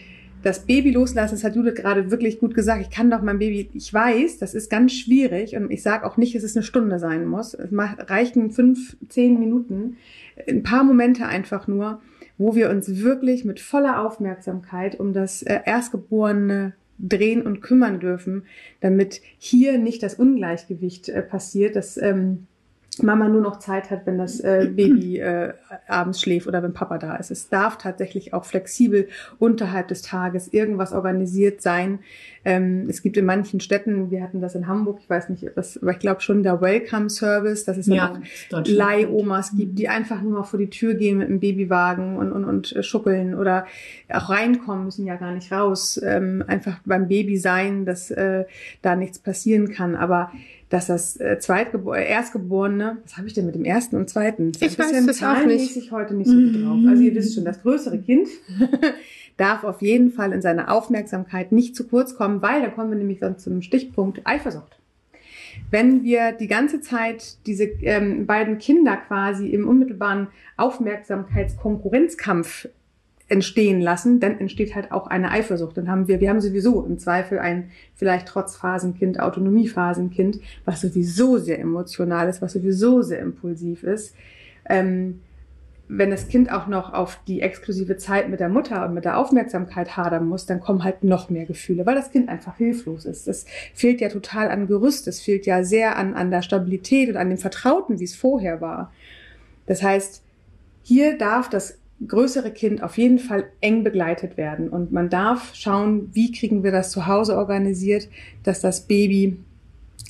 das 0.43 0.64
Baby 0.64 0.93
loslassen, 0.93 1.34
das 1.34 1.43
hat 1.43 1.56
Judith 1.56 1.75
gerade 1.75 2.11
wirklich 2.12 2.38
gut 2.38 2.55
gesagt. 2.55 2.81
Ich 2.81 2.90
kann 2.90 3.11
doch 3.11 3.20
mein 3.20 3.40
Baby, 3.40 3.69
ich 3.75 3.93
weiß, 3.93 4.38
das 4.38 4.55
ist 4.55 4.70
ganz 4.70 4.93
schwierig 4.93 5.56
und 5.56 5.73
ich 5.73 5.82
sage 5.82 6.06
auch 6.06 6.17
nicht, 6.19 6.37
dass 6.37 6.44
es 6.44 6.55
eine 6.55 6.62
Stunde 6.62 7.00
sein 7.00 7.26
muss. 7.26 7.55
Es 7.55 7.70
reichen 7.73 8.52
fünf, 8.52 8.96
zehn 9.08 9.40
Minuten, 9.40 9.96
ein 10.49 10.62
paar 10.62 10.84
Momente 10.84 11.26
einfach 11.26 11.67
nur, 11.67 12.00
wo 12.38 12.55
wir 12.55 12.70
uns 12.70 13.02
wirklich 13.02 13.44
mit 13.44 13.58
voller 13.58 14.05
Aufmerksamkeit 14.05 15.00
um 15.00 15.12
das 15.12 15.43
äh, 15.43 15.61
erstgeborene 15.64 16.75
drehen 16.98 17.43
und 17.43 17.60
kümmern 17.60 18.00
dürfen, 18.00 18.44
damit 18.81 19.20
hier 19.38 19.78
nicht 19.78 20.02
das 20.02 20.14
Ungleichgewicht 20.14 21.08
äh, 21.08 21.22
passiert, 21.22 21.76
dass 21.76 21.96
ähm, 21.96 22.46
Mama 23.02 23.28
nur 23.28 23.43
noch 23.43 23.58
Zeit 23.58 23.90
hat, 23.90 24.06
wenn 24.06 24.19
das 24.19 24.40
äh, 24.40 24.70
Baby 24.76 25.19
äh, 25.19 25.52
abends 25.87 26.20
schläft 26.20 26.46
oder 26.46 26.62
wenn 26.62 26.72
Papa 26.72 26.98
da 26.98 27.16
ist. 27.16 27.31
Es 27.31 27.48
darf 27.48 27.78
tatsächlich 27.78 28.34
auch 28.34 28.44
flexibel 28.44 29.08
unterhalb 29.38 29.88
des 29.88 30.02
Tages 30.02 30.48
irgendwas 30.48 30.93
organisiert 30.93 31.62
sein. 31.62 32.00
Ähm, 32.44 32.87
es 32.88 33.02
gibt 33.02 33.16
in 33.16 33.25
manchen 33.25 33.60
Städten, 33.60 34.10
wir 34.10 34.22
hatten 34.22 34.40
das 34.40 34.54
in 34.54 34.69
Hamburg, 34.69 35.00
ich 35.00 35.10
weiß 35.10 35.31
nicht, 35.31 35.44
was, 35.56 35.82
aber 35.82 35.90
ich 35.90 35.98
glaube 35.98 36.20
schon 36.20 36.43
der 36.43 36.60
Welcome 36.60 37.10
Service, 37.10 37.64
dass 37.64 37.76
es 37.76 37.87
ja, 37.87 38.12
auch 38.52 38.62
Leihomas 38.64 39.52
gibt, 39.56 39.78
die 39.78 39.88
einfach 39.88 40.22
nur 40.22 40.32
mal 40.32 40.44
vor 40.44 40.58
die 40.58 40.70
Tür 40.70 40.94
gehen 40.94 41.19
mit 41.19 41.28
einem 41.28 41.40
Babywagen 41.40 42.16
und, 42.16 42.31
und, 42.31 42.44
und 42.44 42.76
schuckeln 42.82 43.34
oder 43.34 43.66
auch 44.08 44.31
reinkommen, 44.31 44.84
müssen 44.84 45.06
ja 45.06 45.16
gar 45.16 45.32
nicht 45.32 45.50
raus. 45.50 46.00
Ähm, 46.02 46.44
einfach 46.46 46.78
beim 46.84 47.08
Baby 47.08 47.37
sein, 47.37 47.84
dass 47.84 48.10
äh, 48.10 48.44
da 48.82 48.96
nichts 48.96 49.19
passieren 49.19 49.70
kann. 49.70 49.96
Aber 49.96 50.31
dass 50.68 50.86
das 50.86 51.18
äh, 51.20 51.38
Zweitgebor 51.38 51.96
äh, 51.96 52.08
Erstgeborene, 52.08 52.98
was 53.04 53.16
habe 53.16 53.28
ich 53.28 53.34
denn 53.34 53.46
mit 53.46 53.54
dem 53.54 53.64
ersten 53.64 53.94
und 53.96 54.10
zweiten? 54.10 54.50
Das 54.52 54.62
ich 54.62 54.76
weiß 54.78 55.06
das 55.06 55.22
auch 55.22 55.44
nicht. 55.44 55.76
Ich 55.76 55.92
heute 55.92 56.14
nicht 56.14 56.28
so 56.28 56.34
gut 56.34 56.62
drauf. 56.62 56.78
Also 56.88 57.02
ihr 57.02 57.14
wisst 57.14 57.34
schon, 57.34 57.44
das 57.44 57.62
größere 57.62 57.98
Kind 57.98 58.28
darf 59.36 59.64
auf 59.64 59.82
jeden 59.82 60.10
Fall 60.10 60.32
in 60.32 60.40
seiner 60.42 60.72
Aufmerksamkeit 60.72 61.52
nicht 61.52 61.76
zu 61.76 61.86
kurz 61.86 62.16
kommen, 62.16 62.42
weil 62.42 62.62
da 62.62 62.68
kommen 62.68 62.90
wir 62.90 62.98
nämlich 62.98 63.20
sonst 63.20 63.44
zum 63.44 63.62
Stichpunkt 63.62 64.22
Eifersucht. 64.24 64.80
Wenn 65.70 66.02
wir 66.04 66.32
die 66.32 66.48
ganze 66.48 66.80
Zeit 66.80 67.38
diese 67.46 67.64
ähm, 67.64 68.26
beiden 68.26 68.58
Kinder 68.58 68.96
quasi 68.96 69.48
im 69.48 69.68
unmittelbaren 69.68 70.28
Aufmerksamkeitskonkurrenzkampf 70.56 72.68
entstehen 73.28 73.81
lassen, 73.81 74.20
dann 74.20 74.38
entsteht 74.38 74.75
halt 74.75 74.93
auch 74.93 75.08
eine 75.08 75.31
Eifersucht. 75.31 75.76
Dann 75.76 75.90
haben 75.90 76.06
wir, 76.06 76.20
wir 76.20 76.31
haben 76.31 76.40
sowieso 76.40 76.84
im 76.84 76.99
Zweifel 76.99 77.38
ein 77.38 77.70
vielleicht 77.94 78.28
trotz 78.28 78.56
Phasenkind, 78.56 79.19
Autonomiephasenkind, 79.19 80.38
was 80.64 80.81
sowieso 80.81 81.38
sehr 81.38 81.58
emotional 81.58 82.28
ist, 82.28 82.40
was 82.40 82.52
sowieso 82.52 83.02
sehr 83.02 83.20
impulsiv 83.20 83.82
ist. 83.82 84.14
Ähm, 84.69 85.20
wenn 85.88 86.11
das 86.11 86.28
Kind 86.28 86.50
auch 86.50 86.67
noch 86.67 86.93
auf 86.93 87.20
die 87.28 87.43
exklusive 87.43 87.96
Zeit 87.96 88.28
mit 88.28 88.40
der 88.40 88.49
Mutter 88.49 88.84
und 88.84 88.94
mit 88.94 89.05
der 89.05 89.19
Aufmerksamkeit 89.19 89.96
hadern 89.96 90.26
muss, 90.26 90.46
dann 90.46 90.61
kommen 90.61 90.82
halt 90.82 91.05
noch 91.05 91.31
mehr 91.31 91.46
Gefühle, 91.46 91.87
weil 91.87 91.94
das 91.94 92.11
Kind 92.11 92.28
einfach 92.28 92.56
hilflos 92.56 93.05
ist. 93.05 93.28
Es 93.28 93.46
fehlt 93.73 94.00
ja 94.00 94.08
total 94.08 94.50
an 94.50 94.67
Gerüst, 94.67 95.06
es 95.06 95.20
fehlt 95.20 95.46
ja 95.46 95.62
sehr 95.62 95.96
an, 95.96 96.14
an 96.14 96.31
der 96.31 96.43
Stabilität 96.43 97.08
und 97.08 97.17
an 97.17 97.28
dem 97.28 97.38
Vertrauten, 97.38 98.00
wie 98.00 98.05
es 98.05 98.17
vorher 98.17 98.61
war. 98.61 98.93
Das 99.67 99.83
heißt, 99.83 100.23
hier 100.83 101.18
darf 101.18 101.49
das 101.49 101.78
größere 102.07 102.50
Kind 102.50 102.83
auf 102.83 102.99
jeden 102.99 103.19
Fall 103.19 103.45
eng 103.61 103.85
begleitet 103.85 104.37
werden. 104.37 104.69
Und 104.69 104.93
man 104.93 105.09
darf 105.09 105.55
schauen, 105.55 106.11
wie 106.12 106.33
kriegen 106.33 106.62
wir 106.62 106.73
das 106.73 106.91
zu 106.91 107.07
Hause 107.07 107.37
organisiert, 107.37 108.09
dass 108.43 108.61
das 108.61 108.83
Baby 108.83 109.38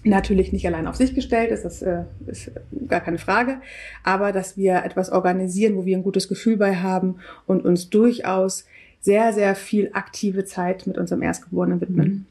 natürlich 0.05 0.52
nicht 0.52 0.66
allein 0.66 0.87
auf 0.87 0.97
sich 0.97 1.14
gestellt 1.14 1.50
ist, 1.50 1.64
das 1.64 1.83
äh, 1.83 2.05
ist 2.26 2.50
gar 2.88 3.00
keine 3.00 3.19
Frage, 3.19 3.61
aber 4.02 4.33
dass 4.33 4.57
wir 4.57 4.85
etwas 4.85 5.11
organisieren, 5.11 5.76
wo 5.76 5.85
wir 5.85 5.97
ein 5.97 6.02
gutes 6.02 6.28
Gefühl 6.28 6.57
bei 6.57 6.76
haben 6.76 7.16
und 7.47 7.64
uns 7.64 7.90
durchaus 7.90 8.66
sehr, 9.00 9.33
sehr 9.33 9.55
viel 9.55 9.90
aktive 9.93 10.45
Zeit 10.45 10.87
mit 10.87 10.99
unserem 10.99 11.23
Erstgeborenen 11.23 11.81
widmen. 11.81 12.26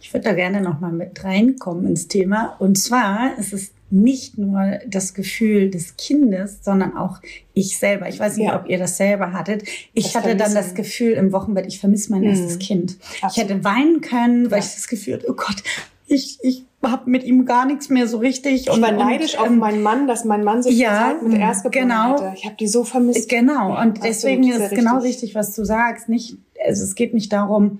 Ich 0.00 0.12
würde 0.12 0.24
da 0.24 0.32
gerne 0.34 0.60
nochmal 0.60 0.92
mit 0.92 1.22
reinkommen 1.22 1.86
ins 1.86 2.08
Thema. 2.08 2.56
Und 2.58 2.76
zwar 2.76 3.38
ist 3.38 3.52
es 3.52 3.72
nicht 3.92 4.38
nur 4.38 4.78
das 4.86 5.12
Gefühl 5.12 5.70
des 5.70 5.96
Kindes, 5.96 6.60
sondern 6.62 6.96
auch 6.96 7.20
ich 7.52 7.78
selber. 7.78 8.08
Ich 8.08 8.18
weiß 8.18 8.38
nicht, 8.38 8.46
ja. 8.46 8.58
ob 8.58 8.68
ihr 8.68 8.78
das 8.78 8.96
selber 8.96 9.32
hattet. 9.32 9.64
Ich 9.92 10.04
das 10.04 10.14
hatte 10.14 10.34
dann 10.34 10.54
das 10.54 10.74
Gefühl 10.74 11.12
im 11.12 11.32
Wochenbett, 11.32 11.66
ich 11.66 11.78
vermisse 11.78 12.10
mein 12.10 12.22
mhm. 12.22 12.28
erstes 12.28 12.58
Kind. 12.58 12.96
Absolut. 13.20 13.32
Ich 13.32 13.42
hätte 13.42 13.64
weinen 13.64 14.00
können, 14.00 14.50
weil 14.50 14.60
ja. 14.60 14.64
ich 14.64 14.74
das 14.74 14.88
Gefühl 14.88 15.14
hatte, 15.14 15.26
oh 15.28 15.34
Gott, 15.34 15.62
ich, 16.06 16.38
ich 16.42 16.64
habe 16.82 17.10
mit 17.10 17.22
ihm 17.24 17.44
gar 17.44 17.66
nichts 17.66 17.90
mehr 17.90 18.08
so 18.08 18.18
richtig. 18.18 18.62
Ich 18.62 18.70
und, 18.70 18.80
war 18.80 18.92
neidisch 18.92 19.38
auf 19.38 19.46
ähm, 19.46 19.58
meinen 19.58 19.82
Mann, 19.82 20.06
dass 20.06 20.24
mein 20.24 20.42
Mann 20.42 20.62
sich 20.62 20.76
ja, 20.76 21.12
Zeit 21.12 21.22
mit 21.22 21.38
Erstgeborenen 21.38 21.90
genau, 21.90 22.12
hatte. 22.12 22.32
Ich 22.36 22.44
habe 22.46 22.56
die 22.56 22.68
so 22.68 22.84
vermisst. 22.84 23.28
Genau, 23.28 23.78
und 23.80 24.02
deswegen 24.02 24.48
ist 24.50 24.60
es 24.60 24.70
genau 24.70 24.98
richtig, 24.98 25.34
was 25.34 25.54
du 25.54 25.64
sagst. 25.64 26.08
Nicht, 26.08 26.36
also 26.66 26.82
es 26.82 26.94
geht 26.94 27.12
nicht 27.12 27.32
darum, 27.32 27.78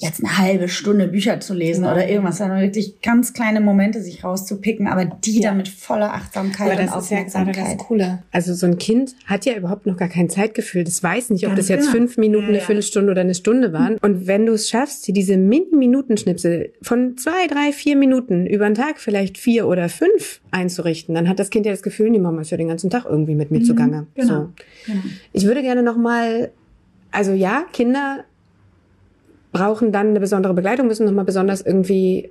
jetzt 0.00 0.24
eine 0.24 0.38
halbe 0.38 0.68
Stunde 0.68 1.08
Bücher 1.08 1.40
zu 1.40 1.54
lesen 1.54 1.82
genau. 1.82 1.94
oder 1.94 2.08
irgendwas, 2.08 2.38
sondern 2.38 2.60
wirklich 2.60 3.00
ganz 3.02 3.32
kleine 3.32 3.60
Momente 3.60 4.00
sich 4.00 4.22
rauszupicken, 4.22 4.86
aber 4.86 5.04
die 5.04 5.40
ja. 5.40 5.50
dann 5.50 5.56
mit 5.56 5.68
voller 5.68 6.14
Achtsamkeit 6.14 6.72
aber 6.72 6.80
das 6.80 6.92
und 6.92 6.98
Aufmerksamkeit. 6.98 7.56
Ist 7.56 7.62
ja 7.62 7.74
das 7.74 7.86
Coole. 7.86 8.22
Also 8.30 8.54
so 8.54 8.66
ein 8.66 8.78
Kind 8.78 9.16
hat 9.26 9.44
ja 9.44 9.56
überhaupt 9.56 9.86
noch 9.86 9.96
gar 9.96 10.08
kein 10.08 10.30
Zeitgefühl. 10.30 10.84
Das 10.84 11.02
weiß 11.02 11.30
nicht, 11.30 11.44
ob 11.46 11.50
ganz 11.50 11.62
das 11.62 11.68
jetzt 11.68 11.86
genau. 11.86 11.92
fünf 11.92 12.16
Minuten, 12.16 12.44
ja, 12.44 12.50
eine 12.50 12.60
Viertelstunde 12.60 13.10
oder 13.10 13.22
eine 13.22 13.34
Stunde 13.34 13.72
waren. 13.72 13.98
Und 13.98 14.28
wenn 14.28 14.46
du 14.46 14.52
es 14.52 14.68
schaffst, 14.68 15.08
diese 15.08 15.36
Mini-Minuten-Schnipsel 15.36 16.72
von 16.80 17.16
zwei, 17.18 17.48
drei, 17.48 17.72
vier 17.72 17.96
Minuten 17.96 18.46
über 18.46 18.66
den 18.66 18.74
Tag 18.74 19.00
vielleicht 19.00 19.36
vier 19.36 19.66
oder 19.66 19.88
fünf 19.88 20.40
einzurichten, 20.52 21.14
dann 21.14 21.28
hat 21.28 21.40
das 21.40 21.50
Kind 21.50 21.66
ja 21.66 21.72
das 21.72 21.82
Gefühl, 21.82 22.12
die 22.12 22.20
Mama 22.20 22.42
ist 22.42 22.50
ja 22.50 22.56
den 22.56 22.68
ganzen 22.68 22.88
Tag 22.88 23.04
irgendwie 23.04 23.34
mit 23.34 23.50
mir 23.50 23.60
mhm. 23.60 23.64
zugange. 23.64 24.06
Genau. 24.14 24.28
So. 24.28 24.48
genau. 24.86 25.00
Ich 25.32 25.44
würde 25.44 25.62
gerne 25.62 25.82
noch 25.82 25.96
mal 25.96 26.50
also 27.10 27.32
ja, 27.32 27.64
Kinder 27.72 28.24
brauchen 29.52 29.92
dann 29.92 30.08
eine 30.08 30.20
besondere 30.20 30.54
Begleitung, 30.54 30.86
müssen 30.86 31.06
nochmal 31.06 31.24
besonders 31.24 31.62
irgendwie 31.62 32.30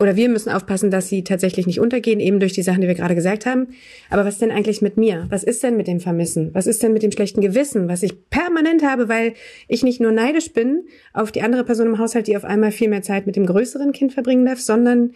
Oder 0.00 0.16
wir 0.16 0.28
müssen 0.28 0.50
aufpassen, 0.50 0.90
dass 0.90 1.08
sie 1.08 1.22
tatsächlich 1.22 1.66
nicht 1.66 1.78
untergehen, 1.78 2.18
eben 2.18 2.40
durch 2.40 2.52
die 2.52 2.62
Sachen, 2.62 2.80
die 2.80 2.88
wir 2.88 2.96
gerade 2.96 3.14
gesagt 3.14 3.46
haben. 3.46 3.68
Aber 4.10 4.24
was 4.24 4.38
denn 4.38 4.50
eigentlich 4.50 4.82
mit 4.82 4.96
mir? 4.96 5.26
Was 5.30 5.44
ist 5.44 5.62
denn 5.62 5.76
mit 5.76 5.86
dem 5.86 6.00
Vermissen? 6.00 6.50
Was 6.52 6.66
ist 6.66 6.82
denn 6.82 6.92
mit 6.92 7.04
dem 7.04 7.12
schlechten 7.12 7.40
Gewissen, 7.40 7.88
was 7.88 8.02
ich 8.02 8.28
permanent 8.28 8.82
habe, 8.84 9.08
weil 9.08 9.34
ich 9.68 9.84
nicht 9.84 10.00
nur 10.00 10.10
neidisch 10.10 10.52
bin 10.52 10.84
auf 11.12 11.30
die 11.30 11.42
andere 11.42 11.62
Person 11.62 11.86
im 11.86 11.98
Haushalt, 11.98 12.26
die 12.26 12.36
auf 12.36 12.44
einmal 12.44 12.72
viel 12.72 12.88
mehr 12.88 13.02
Zeit 13.02 13.26
mit 13.26 13.36
dem 13.36 13.46
größeren 13.46 13.92
Kind 13.92 14.12
verbringen 14.12 14.44
darf, 14.44 14.58
sondern 14.58 15.12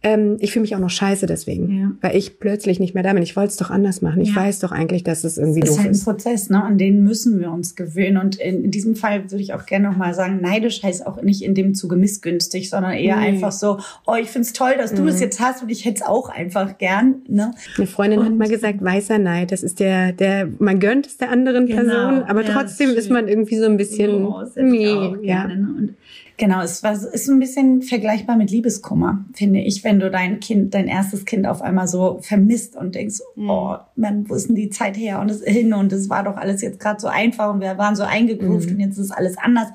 ähm, 0.00 0.36
ich 0.38 0.52
fühle 0.52 0.62
mich 0.62 0.76
auch 0.76 0.80
noch 0.80 0.90
scheiße 0.90 1.26
deswegen, 1.26 1.76
ja. 1.76 1.90
weil 2.00 2.16
ich 2.16 2.38
plötzlich 2.38 2.78
nicht 2.78 2.94
mehr 2.94 3.02
da 3.02 3.12
bin. 3.12 3.22
Ich 3.24 3.34
wollte 3.34 3.48
es 3.48 3.56
doch 3.56 3.70
anders 3.70 4.00
machen. 4.00 4.20
Ich 4.20 4.30
ja. 4.30 4.36
weiß 4.36 4.60
doch 4.60 4.70
eigentlich, 4.70 5.02
dass 5.02 5.24
es 5.24 5.38
irgendwie 5.38 5.60
das 5.60 5.70
doof 5.70 5.78
ist. 5.78 5.88
Das 5.88 5.96
ist 5.98 6.06
halt 6.06 6.16
ein 6.16 6.16
Prozess, 6.16 6.50
ne? 6.50 6.62
an 6.62 6.78
den 6.78 7.02
müssen 7.02 7.40
wir 7.40 7.50
uns 7.50 7.74
gewöhnen. 7.74 8.16
Und 8.16 8.36
in, 8.36 8.62
in 8.64 8.70
diesem 8.70 8.94
Fall 8.94 9.24
würde 9.24 9.42
ich 9.42 9.54
auch 9.54 9.66
gerne 9.66 9.88
nochmal 9.88 10.14
sagen, 10.14 10.40
neidisch 10.40 10.84
heißt 10.84 11.04
auch 11.04 11.20
nicht 11.22 11.42
in 11.42 11.56
dem 11.56 11.74
Zuge 11.74 11.96
missgünstig, 11.96 12.70
sondern 12.70 12.92
eher 12.92 13.16
nee. 13.16 13.26
einfach 13.26 13.50
so, 13.50 13.80
oh, 14.06 14.14
ich 14.14 14.28
find's 14.28 14.52
toll, 14.52 14.74
dass 14.78 14.94
du 14.94 15.02
mhm. 15.02 15.06
das 15.08 15.20
jetzt 15.20 15.40
hast 15.40 15.64
und 15.64 15.68
ich 15.68 15.84
hätte 15.84 15.96
es 15.96 16.02
auch 16.02 16.28
einfach 16.28 16.78
gern. 16.78 17.16
Ne? 17.26 17.50
Eine 17.76 17.86
Freundin 17.88 18.20
und 18.20 18.26
hat 18.26 18.34
mal 18.36 18.48
gesagt, 18.48 18.82
weißer 18.82 19.18
Neid, 19.18 19.50
das 19.50 19.64
ist 19.64 19.80
der, 19.80 20.12
der, 20.12 20.48
man 20.60 20.78
gönnt 20.78 21.08
es 21.08 21.16
der 21.16 21.30
anderen 21.30 21.66
genau. 21.66 21.82
Person, 21.82 22.22
aber 22.22 22.44
ja, 22.44 22.52
trotzdem 22.52 22.90
ist 22.90 23.10
man 23.10 23.26
irgendwie 23.26 23.56
so 23.56 23.66
ein 23.66 23.76
bisschen, 23.76 24.24
oh, 24.24 24.44
nee, 24.54 24.86
ja. 24.86 25.16
Gerne, 25.16 25.56
ne? 25.56 25.94
Genau, 26.38 26.62
es 26.62 26.84
war, 26.84 26.92
ist 26.92 27.28
ein 27.28 27.40
bisschen 27.40 27.82
vergleichbar 27.82 28.36
mit 28.36 28.52
Liebeskummer, 28.52 29.24
finde 29.34 29.58
ich, 29.58 29.82
wenn 29.82 29.98
du 29.98 30.08
dein 30.08 30.38
Kind, 30.38 30.72
dein 30.72 30.86
erstes 30.86 31.24
Kind 31.24 31.48
auf 31.48 31.62
einmal 31.62 31.88
so 31.88 32.20
vermisst 32.22 32.76
und 32.76 32.94
denkst, 32.94 33.18
mhm. 33.34 33.50
oh, 33.50 33.76
man, 33.96 34.30
wo 34.30 34.34
ist 34.34 34.46
denn 34.46 34.54
die 34.54 34.70
Zeit 34.70 34.96
her 34.96 35.18
und 35.20 35.32
es 35.32 35.42
hin 35.42 35.74
und 35.74 35.92
es 35.92 36.08
war 36.08 36.22
doch 36.22 36.36
alles 36.36 36.62
jetzt 36.62 36.78
gerade 36.78 37.00
so 37.00 37.08
einfach 37.08 37.52
und 37.52 37.60
wir 37.60 37.76
waren 37.76 37.96
so 37.96 38.04
eingegroovt 38.04 38.68
mhm. 38.68 38.74
und 38.76 38.80
jetzt 38.80 38.98
ist 38.98 39.10
alles 39.10 39.36
anders. 39.36 39.66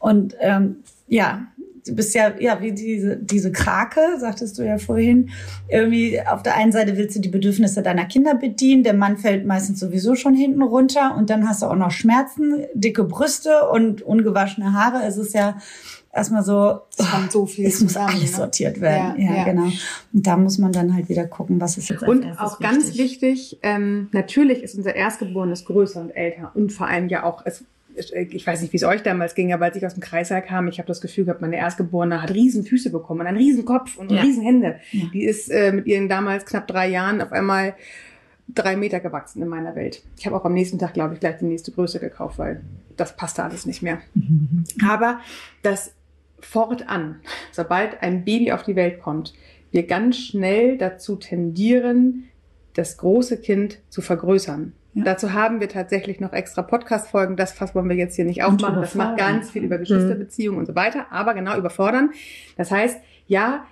Und 0.00 0.36
ähm, 0.40 0.78
ja, 1.06 1.46
du 1.86 1.94
bist 1.94 2.14
ja, 2.16 2.32
ja, 2.38 2.60
wie 2.60 2.72
diese, 2.72 3.16
diese 3.16 3.52
Krake, 3.52 4.00
sagtest 4.18 4.58
du 4.58 4.62
ja 4.62 4.78
vorhin. 4.78 5.30
Irgendwie 5.68 6.20
auf 6.20 6.42
der 6.42 6.56
einen 6.56 6.72
Seite 6.72 6.96
willst 6.96 7.16
du 7.16 7.20
die 7.20 7.28
Bedürfnisse 7.28 7.82
deiner 7.82 8.06
Kinder 8.06 8.34
bedienen, 8.34 8.82
der 8.82 8.94
Mann 8.94 9.18
fällt 9.18 9.46
meistens 9.46 9.80
sowieso 9.80 10.14
schon 10.14 10.34
hinten 10.34 10.62
runter 10.62 11.16
und 11.16 11.30
dann 11.30 11.48
hast 11.48 11.62
du 11.62 11.66
auch 11.66 11.76
noch 11.76 11.90
Schmerzen, 11.90 12.66
dicke 12.74 13.04
Brüste 13.04 13.68
und 13.72 14.02
ungewaschene 14.02 14.72
Haare. 14.72 15.04
Es 15.06 15.16
ist 15.16 15.34
ja, 15.34 15.58
erstmal 16.18 16.42
so, 16.42 16.80
so 17.30 17.46
viel 17.46 17.66
es 17.66 17.80
muss 17.80 17.96
alles 17.96 18.20
ne? 18.20 18.26
sortiert 18.26 18.80
werden. 18.80 19.20
Ja, 19.20 19.30
ja, 19.30 19.36
ja, 19.38 19.44
genau. 19.44 19.64
Und 20.12 20.26
da 20.26 20.36
muss 20.36 20.58
man 20.58 20.72
dann 20.72 20.94
halt 20.94 21.08
wieder 21.08 21.26
gucken, 21.26 21.60
was 21.60 21.78
ist 21.78 21.88
jetzt 21.88 22.02
Und 22.02 22.26
auch 22.38 22.58
ganz 22.58 22.98
wichtig, 22.98 23.58
ähm, 23.62 24.08
natürlich 24.12 24.62
ist 24.62 24.74
unser 24.74 24.94
Erstgeborenes 24.94 25.64
größer 25.64 26.00
und 26.00 26.10
älter 26.10 26.52
und 26.54 26.72
vor 26.72 26.86
allem 26.86 27.08
ja 27.08 27.24
auch, 27.24 27.42
es, 27.44 27.64
ich 28.12 28.46
weiß 28.46 28.60
nicht, 28.62 28.72
wie 28.72 28.76
es 28.76 28.84
euch 28.84 29.02
damals 29.02 29.34
ging, 29.34 29.52
aber 29.52 29.66
als 29.66 29.76
ich 29.76 29.84
aus 29.84 29.94
dem 29.94 30.02
Kreißsaal 30.02 30.42
kam, 30.42 30.68
ich 30.68 30.78
habe 30.78 30.86
das 30.86 31.00
Gefühl 31.00 31.24
gehabt, 31.24 31.40
meine 31.40 31.56
Erstgeborene 31.56 32.22
hat 32.22 32.32
riesen 32.32 32.64
Füße 32.64 32.90
bekommen 32.90 33.20
und 33.20 33.26
einen 33.26 33.38
riesen 33.38 33.64
Kopf 33.64 33.96
und 33.96 34.12
ja. 34.12 34.20
riesen 34.20 34.42
Hände. 34.42 34.76
Die 34.92 35.24
ist 35.24 35.48
äh, 35.50 35.72
mit 35.72 35.86
ihren 35.86 36.08
damals 36.08 36.44
knapp 36.44 36.66
drei 36.66 36.88
Jahren 36.88 37.20
auf 37.20 37.32
einmal 37.32 37.74
drei 38.54 38.76
Meter 38.76 39.00
gewachsen 39.00 39.42
in 39.42 39.48
meiner 39.48 39.74
Welt. 39.74 40.02
Ich 40.16 40.26
habe 40.26 40.36
auch 40.36 40.44
am 40.44 40.54
nächsten 40.54 40.78
Tag, 40.78 40.94
glaube 40.94 41.14
ich, 41.14 41.20
gleich 41.20 41.38
die 41.38 41.44
nächste 41.44 41.72
Größe 41.72 42.00
gekauft, 42.00 42.38
weil 42.38 42.62
das 42.96 43.16
passte 43.16 43.44
alles 43.44 43.66
nicht 43.66 43.82
mehr. 43.82 43.98
Mhm. 44.14 44.64
Aber 44.88 45.20
das 45.62 45.92
fortan, 46.40 47.20
sobald 47.52 48.02
ein 48.02 48.24
Baby 48.24 48.52
auf 48.52 48.62
die 48.62 48.76
Welt 48.76 49.00
kommt, 49.00 49.34
wir 49.70 49.86
ganz 49.86 50.18
schnell 50.18 50.78
dazu 50.78 51.16
tendieren, 51.16 52.24
das 52.74 52.96
große 52.96 53.40
Kind 53.40 53.80
zu 53.88 54.00
vergrößern. 54.00 54.72
Ja. 54.94 55.04
Dazu 55.04 55.32
haben 55.32 55.60
wir 55.60 55.68
tatsächlich 55.68 56.20
noch 56.20 56.32
extra 56.32 56.62
Podcast-Folgen. 56.62 57.36
Das 57.36 57.52
Fass 57.52 57.74
wollen 57.74 57.88
wir 57.88 57.96
jetzt 57.96 58.16
hier 58.16 58.24
nicht 58.24 58.42
aufmachen. 58.42 58.80
Das 58.80 58.94
macht 58.94 59.18
ganz 59.18 59.50
viel 59.50 59.64
über 59.64 59.78
Geschwisterbeziehungen 59.78 60.56
mhm. 60.56 60.60
und 60.60 60.66
so 60.66 60.74
weiter. 60.74 61.06
Aber 61.10 61.34
genau 61.34 61.56
überfordern. 61.56 62.10
Das 62.56 62.70
heißt, 62.70 62.98
ja, 63.26 63.66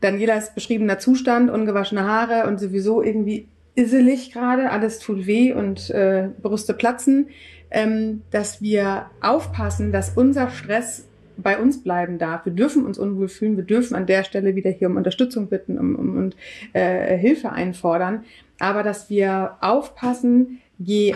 Danielas 0.00 0.54
beschriebener 0.54 0.98
Zustand, 0.98 1.50
ungewaschene 1.50 2.04
Haare 2.04 2.46
und 2.46 2.60
sowieso 2.60 3.02
irgendwie 3.02 3.48
isselig 3.74 4.32
gerade, 4.32 4.70
alles 4.70 4.98
tut 4.98 5.26
weh 5.26 5.52
und 5.52 5.90
äh, 5.90 6.28
Brüste 6.42 6.74
platzen, 6.74 7.28
ähm, 7.70 8.22
dass 8.30 8.60
wir 8.60 9.06
aufpassen, 9.20 9.92
dass 9.92 10.10
unser 10.10 10.50
Stress 10.50 11.08
bei 11.36 11.58
uns 11.58 11.82
bleiben 11.82 12.18
darf. 12.18 12.44
Wir 12.44 12.52
dürfen 12.52 12.84
uns 12.84 12.98
unwohl 12.98 13.28
fühlen, 13.28 13.56
wir 13.56 13.64
dürfen 13.64 13.94
an 13.94 14.06
der 14.06 14.24
Stelle 14.24 14.54
wieder 14.54 14.70
hier 14.70 14.88
um 14.88 14.96
Unterstützung 14.96 15.48
bitten 15.48 15.78
um, 15.78 15.96
um, 15.96 16.16
und 16.16 16.36
äh, 16.72 17.16
Hilfe 17.16 17.52
einfordern, 17.52 18.24
aber 18.58 18.82
dass 18.82 19.10
wir 19.10 19.56
aufpassen, 19.60 20.60
je 20.78 21.14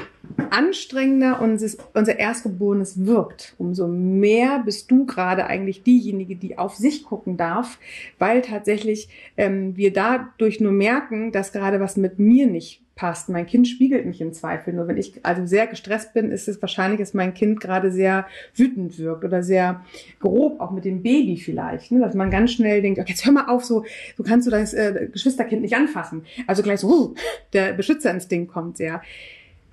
anstrengender 0.51 1.41
unser, 1.41 2.19
Erstgeborenes 2.19 3.07
wirkt, 3.07 3.55
umso 3.59 3.89
mehr 3.89 4.63
bist 4.65 4.91
du 4.91 5.05
gerade 5.05 5.47
eigentlich 5.47 5.83
diejenige, 5.83 6.37
die 6.37 6.59
auf 6.59 6.77
sich 6.77 7.05
gucken 7.05 7.37
darf, 7.37 7.79
weil 8.19 8.43
tatsächlich 8.43 9.09
ähm, 9.37 9.77
wir 9.77 9.93
dadurch 9.93 10.61
nur 10.61 10.73
merken, 10.73 11.33
dass 11.33 11.53
gerade 11.53 11.81
was 11.81 11.97
mit 11.97 12.19
mir 12.19 12.47
nicht 12.47 12.83
passt. 12.99 13.28
Mein 13.28 13.47
Kind 13.47 13.69
spiegelt 13.69 14.05
mich 14.05 14.21
im 14.21 14.33
Zweifel. 14.33 14.75
Nur 14.75 14.88
wenn 14.88 14.97
ich 14.97 15.25
also 15.25 15.47
sehr 15.47 15.69
gestresst 15.69 16.14
bin, 16.14 16.33
ist 16.33 16.49
es 16.49 16.61
wahrscheinlich, 16.61 16.99
dass 16.99 17.14
mein 17.14 17.33
Kind 17.33 17.61
gerade 17.61 17.93
sehr 17.93 18.26
wütend 18.57 18.99
wirkt 18.99 19.25
oder 19.25 19.43
sehr 19.45 19.85
grob, 20.19 20.61
auch 20.61 20.73
mit 20.73 20.85
dem 20.85 21.02
Baby 21.02 21.37
vielleicht. 21.37 21.93
Ne? 21.93 22.00
Dass 22.00 22.14
man 22.14 22.28
ganz 22.31 22.52
schnell 22.52 22.83
denkt, 22.83 22.99
okay, 22.99 23.12
jetzt 23.12 23.25
hör 23.25 23.33
mal 23.33 23.47
auf, 23.47 23.64
so, 23.64 23.85
so 24.17 24.25
kannst 24.25 24.49
du 24.49 24.50
das 24.50 24.75
äh, 24.75 25.09
Geschwisterkind 25.12 25.62
nicht 25.62 25.76
anfassen. 25.76 26.25
Also 26.49 26.64
gleich 26.64 26.81
so, 26.81 26.88
uh, 26.88 27.14
der 27.52 27.73
Beschützerinstinkt 27.73 28.52
kommt 28.52 28.76
sehr. 28.76 29.00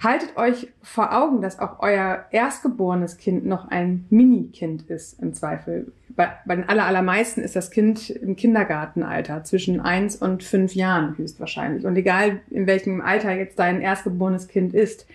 Haltet 0.04 0.36
euch 0.36 0.68
vor 0.82 1.18
Augen, 1.18 1.42
dass 1.42 1.60
auch 1.60 1.80
euer 1.80 2.26
erstgeborenes 2.32 3.18
Kind 3.18 3.46
noch 3.46 3.70
ein 3.70 4.06
Mini-Kind 4.10 4.84
ist, 4.90 5.22
im 5.22 5.34
Zweifel. 5.34 5.92
Bei, 6.10 6.34
bei 6.46 6.56
den 6.56 6.68
aller, 6.68 6.86
allermeisten 6.86 7.42
ist 7.42 7.56
das 7.56 7.72
Kind 7.72 8.10
im 8.10 8.36
Kindergartenalter, 8.36 9.44
zwischen 9.44 9.80
eins 9.80 10.18
und 10.18 10.44
fünf 10.44 10.76
Jahren 10.76 11.18
höchstwahrscheinlich. 11.18 11.86
Und 11.86 11.96
egal, 11.96 12.42
in 12.52 12.68
welchem 12.68 13.02
Alter 13.02 13.34
jetzt 13.34 13.58
dein 13.58 13.82
erstgeborenes 13.82 14.48
Kind 14.48 14.74
ist, 14.74 15.08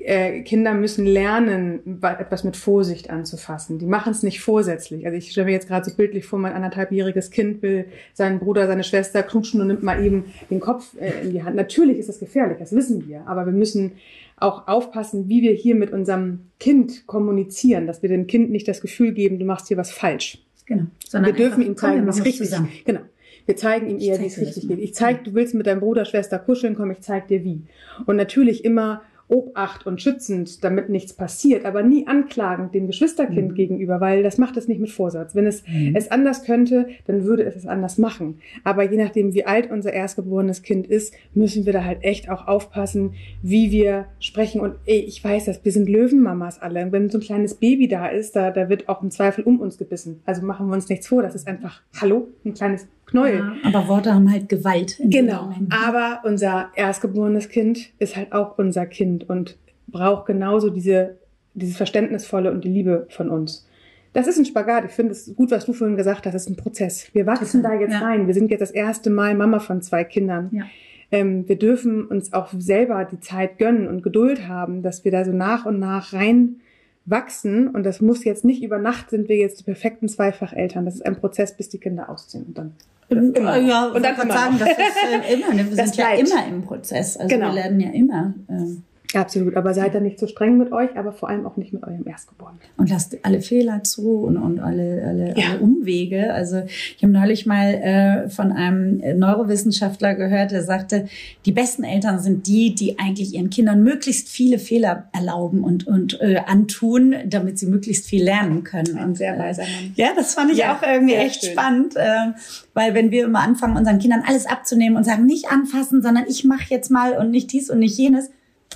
äh, 0.00 0.42
Kinder 0.42 0.74
müssen 0.74 1.06
lernen, 1.06 2.00
etwas 2.02 2.44
mit 2.44 2.56
Vorsicht 2.56 3.10
anzufassen. 3.10 3.78
Die 3.78 3.86
machen 3.86 4.12
es 4.12 4.22
nicht 4.22 4.40
vorsätzlich. 4.40 5.06
Also 5.06 5.18
ich 5.18 5.30
stelle 5.30 5.46
mir 5.46 5.52
jetzt 5.52 5.68
gerade 5.68 5.88
so 5.88 5.96
bildlich 5.96 6.26
vor, 6.26 6.38
mein 6.38 6.52
anderthalbjähriges 6.52 7.30
Kind 7.30 7.62
will 7.62 7.86
seinen 8.14 8.38
Bruder, 8.38 8.66
seine 8.66 8.84
Schwester 8.84 9.22
knutschen 9.22 9.60
und 9.60 9.68
nimmt 9.68 9.82
mal 9.82 10.04
eben 10.04 10.26
den 10.50 10.60
Kopf 10.60 10.94
äh, 11.00 11.22
in 11.22 11.32
die 11.32 11.42
Hand. 11.42 11.56
Natürlich 11.56 11.98
ist 11.98 12.08
das 12.08 12.18
gefährlich, 12.18 12.58
das 12.58 12.72
wissen 12.72 13.08
wir. 13.08 13.26
Aber 13.26 13.46
wir 13.46 13.52
müssen 13.52 13.92
auch 14.36 14.68
aufpassen, 14.68 15.28
wie 15.28 15.42
wir 15.42 15.52
hier 15.52 15.74
mit 15.74 15.92
unserem 15.92 16.40
Kind 16.60 17.06
kommunizieren, 17.06 17.86
dass 17.86 18.02
wir 18.02 18.08
dem 18.08 18.26
Kind 18.26 18.50
nicht 18.50 18.68
das 18.68 18.80
Gefühl 18.80 19.12
geben, 19.12 19.38
du 19.38 19.44
machst 19.44 19.68
hier 19.68 19.76
was 19.76 19.90
falsch. 19.90 20.38
Genau. 20.66 20.84
Sondern 21.08 21.34
wir 21.34 21.36
dürfen 21.36 21.62
ihm 21.64 21.76
zeigen, 21.76 22.06
was 22.06 22.24
richtig 22.24 22.42
ist. 22.42 22.60
Genau. 22.84 23.00
Wir 23.46 23.56
zeigen 23.56 23.88
ihm 23.88 23.98
eher, 23.98 24.20
wie 24.20 24.26
es 24.26 24.38
richtig 24.38 24.66
geht. 24.66 24.80
Ich 24.80 24.94
zeig, 24.94 25.22
du 25.24 25.32
willst 25.34 25.54
mit 25.54 25.66
deinem 25.66 25.80
Bruder, 25.80 26.04
Schwester 26.04 26.38
kuscheln, 26.38 26.74
komm, 26.74 26.90
ich 26.90 27.00
zeig 27.00 27.28
dir 27.28 27.44
wie. 27.44 27.62
Und 28.04 28.16
natürlich 28.16 28.64
immer 28.64 29.02
Obacht 29.28 29.86
und 29.86 30.00
schützend, 30.00 30.62
damit 30.62 30.88
nichts 30.88 31.12
passiert, 31.12 31.64
aber 31.64 31.82
nie 31.82 32.06
anklagend 32.06 32.74
dem 32.74 32.86
Geschwisterkind 32.86 33.52
mhm. 33.52 33.54
gegenüber, 33.54 34.00
weil 34.00 34.22
das 34.22 34.38
macht 34.38 34.56
es 34.56 34.68
nicht 34.68 34.80
mit 34.80 34.90
Vorsatz. 34.90 35.34
Wenn 35.34 35.46
es 35.46 35.66
mhm. 35.66 35.96
es 35.96 36.10
anders 36.10 36.44
könnte, 36.44 36.86
dann 37.06 37.24
würde 37.24 37.42
es 37.42 37.56
es 37.56 37.66
anders 37.66 37.98
machen. 37.98 38.38
Aber 38.62 38.88
je 38.88 38.96
nachdem, 38.96 39.34
wie 39.34 39.44
alt 39.44 39.70
unser 39.70 39.92
erstgeborenes 39.92 40.62
Kind 40.62 40.86
ist, 40.86 41.14
müssen 41.34 41.66
wir 41.66 41.72
da 41.72 41.84
halt 41.84 42.04
echt 42.04 42.28
auch 42.28 42.46
aufpassen, 42.46 43.14
wie 43.42 43.70
wir 43.70 44.06
sprechen. 44.20 44.60
Und 44.60 44.76
ey, 44.86 45.00
ich 45.00 45.22
weiß 45.22 45.46
das, 45.46 45.64
wir 45.64 45.72
sind 45.72 45.88
Löwenmamas 45.88 46.60
alle. 46.60 46.84
Und 46.84 46.92
wenn 46.92 47.10
so 47.10 47.18
ein 47.18 47.22
kleines 47.22 47.54
Baby 47.54 47.88
da 47.88 48.06
ist, 48.06 48.36
da, 48.36 48.50
da 48.50 48.68
wird 48.68 48.88
auch 48.88 49.02
im 49.02 49.10
Zweifel 49.10 49.44
um 49.44 49.60
uns 49.60 49.78
gebissen. 49.78 50.20
Also 50.24 50.44
machen 50.44 50.68
wir 50.68 50.74
uns 50.74 50.88
nichts 50.88 51.08
vor, 51.08 51.22
das 51.22 51.34
ist 51.34 51.48
einfach, 51.48 51.82
hallo, 52.00 52.28
ein 52.44 52.54
kleines 52.54 52.86
Knäuel. 53.06 53.38
Ja, 53.38 53.54
aber 53.64 53.88
Worte 53.88 54.12
haben 54.12 54.30
halt 54.30 54.48
Gewalt. 54.48 55.00
genau. 55.04 55.52
Aber 55.70 56.20
unser 56.24 56.70
erstgeborenes 56.74 57.48
Kind 57.48 57.90
ist 57.98 58.16
halt 58.16 58.32
auch 58.32 58.58
unser 58.58 58.86
Kind 58.86 59.28
und 59.28 59.56
braucht 59.86 60.26
genauso 60.26 60.70
diese, 60.70 61.16
dieses 61.54 61.76
Verständnisvolle 61.76 62.50
und 62.50 62.64
die 62.64 62.68
Liebe 62.68 63.06
von 63.10 63.30
uns. 63.30 63.66
Das 64.12 64.26
ist 64.26 64.38
ein 64.38 64.44
Spagat. 64.44 64.86
Ich 64.86 64.92
finde 64.92 65.12
es 65.12 65.34
gut, 65.36 65.50
was 65.50 65.66
du 65.66 65.72
vorhin 65.72 65.96
gesagt 65.96 66.26
hast. 66.26 66.34
Das 66.34 66.42
ist 66.42 66.50
ein 66.50 66.56
Prozess. 66.56 67.12
Wir 67.12 67.26
wachsen 67.26 67.62
da 67.62 67.74
jetzt 67.74 67.92
ja. 67.92 68.00
rein. 68.00 68.26
Wir 68.26 68.34
sind 68.34 68.50
jetzt 68.50 68.62
das 68.62 68.70
erste 68.70 69.10
Mal 69.10 69.34
Mama 69.34 69.60
von 69.60 69.82
zwei 69.82 70.04
Kindern. 70.04 70.50
Ja. 70.52 70.64
Ähm, 71.12 71.48
wir 71.48 71.56
dürfen 71.56 72.06
uns 72.06 72.32
auch 72.32 72.48
selber 72.58 73.04
die 73.04 73.20
Zeit 73.20 73.58
gönnen 73.58 73.86
und 73.86 74.02
Geduld 74.02 74.48
haben, 74.48 74.82
dass 74.82 75.04
wir 75.04 75.12
da 75.12 75.24
so 75.24 75.32
nach 75.32 75.66
und 75.66 75.78
nach 75.78 76.12
rein 76.12 76.56
wachsen 77.04 77.68
und 77.68 77.84
das 77.84 78.00
muss 78.00 78.24
jetzt 78.24 78.44
nicht 78.44 78.62
über 78.62 78.78
Nacht 78.78 79.10
sind 79.10 79.28
wir 79.28 79.36
jetzt 79.36 79.60
die 79.60 79.64
perfekten 79.64 80.08
Zweifacheltern. 80.08 80.84
Das 80.84 80.96
ist 80.96 81.06
ein 81.06 81.16
Prozess, 81.16 81.56
bis 81.56 81.68
die 81.68 81.78
Kinder 81.78 82.10
ausziehen 82.10 82.44
und 82.46 82.58
dann 82.58 82.72
Immer. 83.08 83.56
Ja, 83.58 83.86
und 83.86 84.02
dann 84.02 84.16
kann 84.16 84.28
sagen, 84.28 84.58
das 84.58 84.68
ist 84.70 85.28
äh, 85.28 85.34
immer. 85.34 85.54
Ne? 85.54 85.70
Wir 85.70 85.76
das 85.76 85.90
sind 85.90 85.96
ja 85.96 86.10
immer 86.12 86.46
im 86.46 86.62
Prozess. 86.62 87.16
Also 87.16 87.28
genau. 87.28 87.48
wir 87.48 87.54
lernen 87.54 87.80
ja 87.80 87.90
immer. 87.90 88.34
Äh, 88.48 88.76
Absolut, 89.14 89.56
aber 89.56 89.74
seid 89.74 89.94
da 89.94 90.00
nicht 90.00 90.18
zu 90.18 90.26
so 90.26 90.32
streng 90.32 90.58
mit 90.58 90.72
euch, 90.72 90.96
aber 90.96 91.12
vor 91.12 91.28
allem 91.28 91.46
auch 91.46 91.56
nicht 91.56 91.72
mit 91.72 91.82
eurem 91.82 92.06
Erstgeborenen. 92.06 92.58
Und 92.76 92.90
lasst 92.90 93.16
alle 93.22 93.40
Fehler 93.40 93.82
zu 93.84 94.24
und, 94.24 94.36
und 94.36 94.60
alle, 94.60 95.04
alle, 95.06 95.34
ja. 95.36 95.50
alle 95.50 95.60
Umwege. 95.60 96.32
Also 96.32 96.62
ich 96.96 97.02
habe 97.02 97.12
neulich 97.12 97.46
mal 97.46 97.74
äh, 97.74 98.28
von 98.28 98.52
einem 98.52 99.00
Neurowissenschaftler 99.18 100.14
gehört, 100.14 100.50
der 100.50 100.62
sagte, 100.62 101.08
die 101.44 101.52
besten 101.52 101.84
Eltern 101.84 102.18
sind 102.20 102.46
die, 102.46 102.74
die 102.74 102.98
eigentlich 102.98 103.34
ihren 103.34 103.50
Kindern 103.50 103.82
möglichst 103.82 104.28
viele 104.28 104.58
Fehler 104.58 105.08
erlauben 105.12 105.62
und, 105.62 105.86
und 105.86 106.20
äh, 106.20 106.40
antun, 106.46 107.14
damit 107.26 107.58
sie 107.58 107.66
möglichst 107.66 108.06
viel 108.06 108.24
lernen 108.24 108.64
können. 108.64 108.98
Und 108.98 109.16
sehr 109.16 109.38
weiser 109.38 109.62
Mann. 109.62 109.92
Ja, 109.94 110.08
das 110.16 110.34
fand 110.34 110.52
ich 110.52 110.58
ja, 110.58 110.76
auch 110.76 110.82
irgendwie 110.82 111.14
echt 111.14 111.44
schön. 111.44 111.52
spannend, 111.52 111.96
äh, 111.96 112.32
weil 112.74 112.94
wenn 112.94 113.10
wir 113.10 113.24
immer 113.24 113.40
anfangen, 113.40 113.76
unseren 113.76 113.98
Kindern 113.98 114.22
alles 114.26 114.46
abzunehmen 114.46 114.96
und 114.96 115.04
sagen, 115.04 115.26
nicht 115.26 115.50
anfassen, 115.50 116.02
sondern 116.02 116.24
ich 116.28 116.44
mache 116.44 116.66
jetzt 116.68 116.90
mal 116.90 117.16
und 117.16 117.30
nicht 117.30 117.52
dies 117.52 117.70
und 117.70 117.78
nicht 117.78 117.96
jenes, 117.96 118.30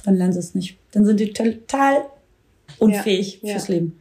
dann 0.04 0.16
lernen 0.16 0.32
sie 0.32 0.38
es 0.38 0.54
nicht. 0.54 0.78
Dann 0.92 1.04
sind 1.04 1.20
die 1.20 1.32
total 1.32 2.04
unfähig 2.78 3.40
ja, 3.42 3.52
fürs 3.52 3.68
ja. 3.68 3.74
Leben. 3.74 4.00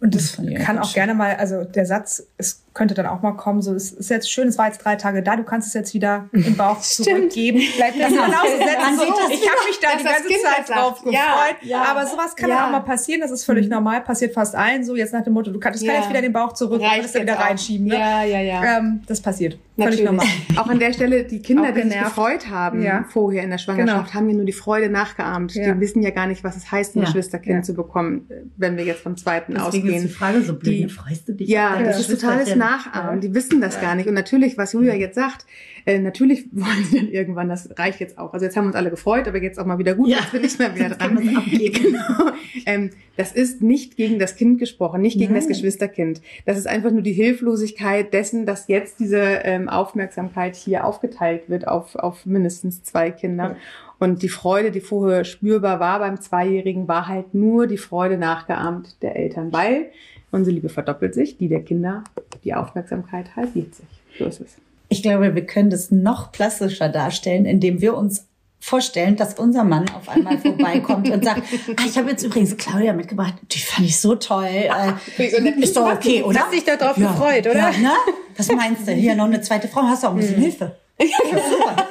Und 0.00 0.14
das, 0.14 0.36
das 0.36 0.64
kann 0.64 0.78
auch 0.78 0.92
gerne 0.94 1.14
mal, 1.14 1.36
also 1.36 1.64
der 1.64 1.84
Satz, 1.84 2.26
es 2.38 2.62
könnte 2.72 2.94
dann 2.94 3.06
auch 3.06 3.20
mal 3.22 3.32
kommen, 3.32 3.62
so, 3.62 3.74
es 3.74 3.92
ist 3.92 4.10
jetzt 4.10 4.30
schön, 4.30 4.48
es 4.48 4.56
war 4.56 4.66
jetzt 4.66 4.78
drei 4.78 4.96
Tage 4.96 5.22
da, 5.22 5.36
du 5.36 5.42
kannst 5.42 5.66
es 5.66 5.74
jetzt 5.74 5.92
wieder 5.92 6.28
im 6.32 6.56
Bauch 6.56 6.80
zurückgeben. 6.80 7.60
Bleib 7.76 7.98
das 7.98 8.08
genauso 8.10 8.56
setzen. 8.58 8.96
So, 8.96 9.02
ich 9.32 9.48
habe 9.48 9.60
mich 9.66 9.80
da 9.80 9.88
die 9.98 10.04
ganze 10.04 10.42
Zeit 10.42 10.68
drauf 10.68 11.02
gefreut. 11.02 11.12
Ja, 11.12 11.56
ja, 11.62 11.84
aber 11.84 12.06
sowas 12.06 12.36
kann 12.36 12.48
ja. 12.48 12.56
dann 12.56 12.66
auch 12.66 12.70
mal 12.70 12.80
passieren, 12.80 13.20
das 13.20 13.30
ist 13.32 13.44
völlig 13.44 13.66
mhm. 13.66 13.74
normal, 13.74 14.02
passiert 14.02 14.34
fast 14.34 14.54
allen 14.54 14.84
so, 14.84 14.94
jetzt 14.94 15.12
nach 15.12 15.24
dem 15.24 15.32
Motto, 15.32 15.50
du 15.50 15.58
kannst, 15.58 15.82
ja. 15.82 15.92
kann 15.92 16.02
jetzt 16.02 16.10
wieder 16.10 16.22
den 16.22 16.32
Bauch 16.32 16.52
zurück 16.52 16.80
Reicht 16.80 16.96
und 16.96 17.02
das 17.04 17.12
dann 17.12 17.22
wieder 17.22 17.38
reinschieben. 17.38 17.86
Ne? 17.88 17.98
Ja, 17.98 18.24
ja, 18.24 18.40
ja. 18.40 18.78
Ähm, 18.78 19.02
das 19.06 19.20
passiert. 19.20 19.58
Völlig 19.76 20.04
normal. 20.04 20.26
Auch 20.56 20.66
an 20.68 20.78
der 20.78 20.92
Stelle, 20.92 21.24
die 21.24 21.40
Kinder, 21.40 21.72
die 21.72 21.82
sich 21.82 21.98
gefreut 21.98 22.48
haben 22.48 22.82
ja. 22.82 23.04
vorher 23.08 23.42
in 23.42 23.50
der 23.50 23.58
Schwangerschaft, 23.58 24.06
genau. 24.06 24.14
haben 24.14 24.28
ja 24.28 24.36
nur 24.36 24.44
die 24.44 24.52
Freude 24.52 24.90
nachgeahmt. 24.90 25.54
Ja. 25.54 25.72
Die 25.72 25.80
wissen 25.80 26.02
ja 26.02 26.10
gar 26.10 26.26
nicht, 26.26 26.44
was 26.44 26.56
es 26.56 26.70
heißt, 26.70 26.96
ein 26.96 27.00
ja. 27.00 27.04
Geschwisterkind 27.06 27.64
zu 27.64 27.74
bekommen, 27.74 28.28
wenn 28.56 28.76
wir 28.76 28.84
jetzt 28.84 29.00
vom 29.02 29.16
zweiten 29.16 29.54
Deswegen 29.54 29.66
ausgehen. 29.66 29.94
Ist 29.94 30.04
die 30.04 30.08
Frage 30.08 30.42
so 30.42 30.54
blöd, 30.54 30.84
die, 30.84 30.88
freust 30.88 31.28
du 31.28 31.32
dich? 31.32 31.48
Ja, 31.48 31.82
das 31.82 32.00
ist 32.00 32.20
totales 32.20 32.54
Nachahmen. 32.60 33.20
Die 33.20 33.34
wissen 33.34 33.60
das 33.60 33.80
gar 33.80 33.94
nicht. 33.94 34.08
Und 34.08 34.14
natürlich, 34.14 34.56
was 34.56 34.72
Julia 34.72 34.94
jetzt 34.94 35.16
sagt, 35.16 35.46
äh, 35.86 35.98
natürlich 35.98 36.46
wollen 36.52 36.84
sie 36.84 36.98
dann 36.98 37.08
irgendwann, 37.08 37.48
das 37.48 37.68
reicht 37.78 38.00
jetzt 38.00 38.18
auch. 38.18 38.32
Also 38.32 38.44
jetzt 38.44 38.56
haben 38.56 38.64
wir 38.64 38.68
uns 38.68 38.76
alle 38.76 38.90
gefreut, 38.90 39.26
aber 39.26 39.42
jetzt 39.42 39.58
auch 39.58 39.66
mal 39.66 39.78
wieder 39.78 39.94
gut, 39.94 40.08
ja. 40.08 40.18
jetzt 40.18 40.32
bin 40.32 40.44
ich 40.44 40.58
mal 40.58 40.74
wieder 40.74 40.88
dran. 40.96 41.16
genau. 41.50 42.32
ähm, 42.66 42.90
das 43.16 43.32
ist 43.32 43.62
nicht 43.62 43.96
gegen 43.96 44.18
das 44.18 44.36
Kind 44.36 44.58
gesprochen, 44.58 45.00
nicht 45.00 45.18
gegen 45.18 45.32
Nein. 45.32 45.42
das 45.42 45.48
Geschwisterkind. 45.48 46.20
Das 46.46 46.58
ist 46.58 46.66
einfach 46.66 46.90
nur 46.90 47.02
die 47.02 47.12
Hilflosigkeit 47.12 48.12
dessen, 48.12 48.46
dass 48.46 48.68
jetzt 48.68 49.00
diese 49.00 49.18
ähm, 49.18 49.68
Aufmerksamkeit 49.68 50.56
hier 50.56 50.84
aufgeteilt 50.84 51.48
wird 51.48 51.66
auf, 51.66 51.96
auf 51.96 52.26
mindestens 52.26 52.82
zwei 52.82 53.10
Kinder. 53.10 53.44
Ja. 53.44 53.56
Und 53.98 54.22
die 54.22 54.30
Freude, 54.30 54.70
die 54.70 54.80
vorher 54.80 55.24
spürbar 55.24 55.78
war 55.78 55.98
beim 55.98 56.18
Zweijährigen, 56.18 56.88
war 56.88 57.06
halt 57.06 57.34
nur 57.34 57.66
die 57.66 57.76
Freude 57.76 58.16
nachgeahmt 58.16 59.02
der 59.02 59.14
Eltern, 59.16 59.52
weil 59.52 59.90
unsere 60.30 60.54
Liebe 60.54 60.68
verdoppelt 60.68 61.14
sich, 61.14 61.36
die 61.36 61.48
der 61.48 61.62
Kinder, 61.62 62.04
die 62.44 62.54
Aufmerksamkeit 62.54 63.36
halbiert 63.36 63.74
sich. 63.74 63.86
So 64.18 64.26
ist 64.26 64.40
es. 64.40 64.56
Ich 64.88 65.02
glaube, 65.02 65.34
wir 65.34 65.46
können 65.46 65.70
das 65.70 65.90
noch 65.90 66.32
plastischer 66.32 66.88
darstellen, 66.88 67.46
indem 67.46 67.80
wir 67.80 67.96
uns 67.96 68.26
vorstellen, 68.58 69.16
dass 69.16 69.34
unser 69.34 69.64
Mann 69.64 69.88
auf 69.96 70.08
einmal 70.08 70.38
vorbeikommt 70.38 71.08
und 71.08 71.24
sagt, 71.24 71.42
ah, 71.76 71.82
ich 71.86 71.96
habe 71.96 72.10
jetzt 72.10 72.22
übrigens 72.22 72.56
Claudia 72.56 72.92
mitgebracht, 72.92 73.34
die 73.50 73.58
fand 73.58 73.86
ich 73.86 73.98
so 73.98 74.14
toll. 74.16 74.44
Äh, 74.44 75.52
ist 75.60 75.76
doch 75.76 75.90
okay, 75.90 76.22
oder? 76.22 76.40
Hast 76.40 76.52
dich 76.52 76.64
darauf 76.64 76.98
ja, 76.98 77.10
gefreut, 77.10 77.46
oder? 77.46 77.70
Ja, 77.70 77.70
ne? 77.70 77.92
Was 78.36 78.48
meinst 78.52 78.86
du? 78.86 78.92
Hier 78.92 79.14
noch 79.14 79.24
eine 79.24 79.40
zweite 79.40 79.68
Frau, 79.68 79.82
hast 79.82 80.02
du 80.02 80.08
auch 80.08 80.12
ein 80.12 80.18
bisschen 80.18 80.36
hm. 80.36 80.42
Hilfe. 80.42 80.76
Ja, 80.98 81.06
super. 81.32 81.88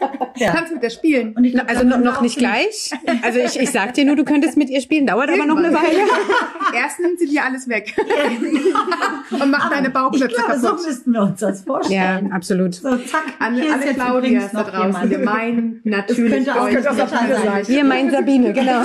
Ja. 0.36 0.52
Kannst 0.52 0.72
mit 0.72 0.82
der 0.82 0.90
spielen. 0.90 1.34
Und 1.36 1.44
ich 1.44 1.52
glaub, 1.52 1.68
also 1.68 1.84
noch, 1.84 1.98
noch 1.98 2.20
nicht 2.20 2.36
gleich. 2.36 2.90
Also 3.22 3.38
ich, 3.38 3.58
ich 3.58 3.70
sag 3.70 3.94
dir 3.94 4.04
nur, 4.04 4.16
du 4.16 4.24
könntest 4.24 4.56
mit 4.56 4.68
ihr 4.68 4.80
spielen, 4.80 5.06
dauert 5.06 5.30
aber 5.30 5.46
noch 5.46 5.56
eine 5.56 5.72
Weile. 5.72 6.00
Erst 6.76 7.00
nimmt 7.00 7.18
sie 7.18 7.26
dir 7.26 7.44
alles 7.44 7.68
weg. 7.68 7.94
Und 9.30 9.50
macht 9.50 9.72
deine 9.72 9.88
Bauklötze 9.90 10.26
ich 10.26 10.34
glaube, 10.34 10.60
kaputt. 10.60 10.80
So 10.80 10.86
müssten 10.88 11.12
wir 11.12 11.22
uns 11.22 11.40
das 11.40 11.62
vorstellen. 11.62 12.28
Ja, 12.28 12.34
absolut. 12.34 12.74
So, 12.74 12.96
zack. 12.96 13.24
An 13.38 13.54
alle 13.60 13.94
Claudias 13.94 14.52
da 14.52 14.62
draußen. 14.64 15.08
Wir 15.08 15.18
meinen 15.18 15.80
natürlich 15.84 16.44
das 16.44 16.68
könnte 16.68 16.90
auch, 16.90 16.96
Sabine 17.08 17.36
sein. 17.36 17.68
Wir 17.68 17.84
meinen 17.84 18.10
Sabine, 18.10 18.52
genau. 18.52 18.82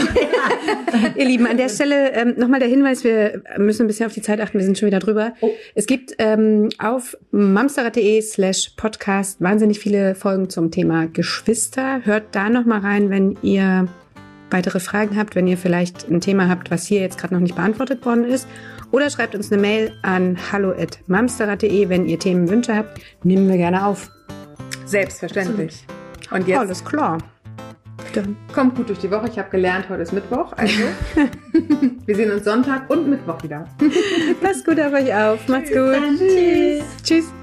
ihr 1.15 1.25
Lieben, 1.25 1.47
an 1.47 1.57
der 1.57 1.69
Stelle 1.69 2.13
ähm, 2.13 2.35
nochmal 2.37 2.59
der 2.59 2.69
Hinweis, 2.69 3.03
wir 3.03 3.41
müssen 3.57 3.83
ein 3.83 3.87
bisschen 3.87 4.05
auf 4.05 4.13
die 4.13 4.21
Zeit 4.21 4.39
achten, 4.39 4.57
wir 4.57 4.65
sind 4.65 4.77
schon 4.77 4.87
wieder 4.87 4.99
drüber. 4.99 5.33
Oh. 5.41 5.49
Es 5.75 5.85
gibt 5.85 6.13
ähm, 6.19 6.69
auf 6.77 7.17
mamsterrad.de 7.31 8.21
slash 8.21 8.71
podcast 8.77 9.41
wahnsinnig 9.41 9.79
viele 9.79 10.15
Folgen 10.15 10.49
zum 10.49 10.71
Thema 10.71 11.07
Geschwister. 11.07 11.48
Geschwister. 11.49 12.05
Hört 12.05 12.35
da 12.35 12.47
noch 12.47 12.65
mal 12.65 12.79
rein, 12.79 13.09
wenn 13.09 13.35
ihr 13.41 13.87
weitere 14.51 14.79
Fragen 14.79 15.17
habt, 15.17 15.35
wenn 15.35 15.47
ihr 15.47 15.57
vielleicht 15.57 16.07
ein 16.07 16.21
Thema 16.21 16.47
habt, 16.47 16.69
was 16.69 16.85
hier 16.85 17.01
jetzt 17.01 17.17
gerade 17.17 17.33
noch 17.33 17.41
nicht 17.41 17.55
beantwortet 17.55 18.05
worden 18.05 18.23
ist. 18.23 18.47
Oder 18.91 19.09
schreibt 19.09 19.33
uns 19.33 19.51
eine 19.51 19.59
Mail 19.59 19.91
an 20.03 20.37
hallo@mamsterrad.de, 20.51 21.89
wenn 21.89 22.07
ihr 22.07 22.19
Themenwünsche 22.19 22.75
habt. 22.75 23.01
Nehmen 23.23 23.49
wir 23.49 23.57
gerne 23.57 23.83
auf. 23.83 24.11
Selbstverständlich. 24.85 25.87
Und 26.29 26.47
jetzt 26.47 26.59
alles 26.59 26.85
klar. 26.85 27.17
Dann. 28.13 28.37
Kommt 28.53 28.75
gut 28.75 28.89
durch 28.89 28.99
die 28.99 29.09
Woche. 29.09 29.27
Ich 29.27 29.39
habe 29.39 29.49
gelernt, 29.49 29.89
heute 29.89 30.03
ist 30.03 30.13
Mittwoch. 30.13 30.53
Also 30.55 30.83
wir 32.05 32.15
sehen 32.15 32.31
uns 32.31 32.45
Sonntag 32.45 32.87
und 32.91 33.09
Mittwoch 33.09 33.41
wieder. 33.41 33.67
Passt 34.39 34.65
gut 34.65 34.79
auf 34.79 34.93
euch 34.93 35.11
auf. 35.11 35.47
Macht's 35.47 35.69
gut. 35.69 35.93
Dann, 35.93 36.15
tschüss. 36.15 36.83
Tschüss. 37.03 37.38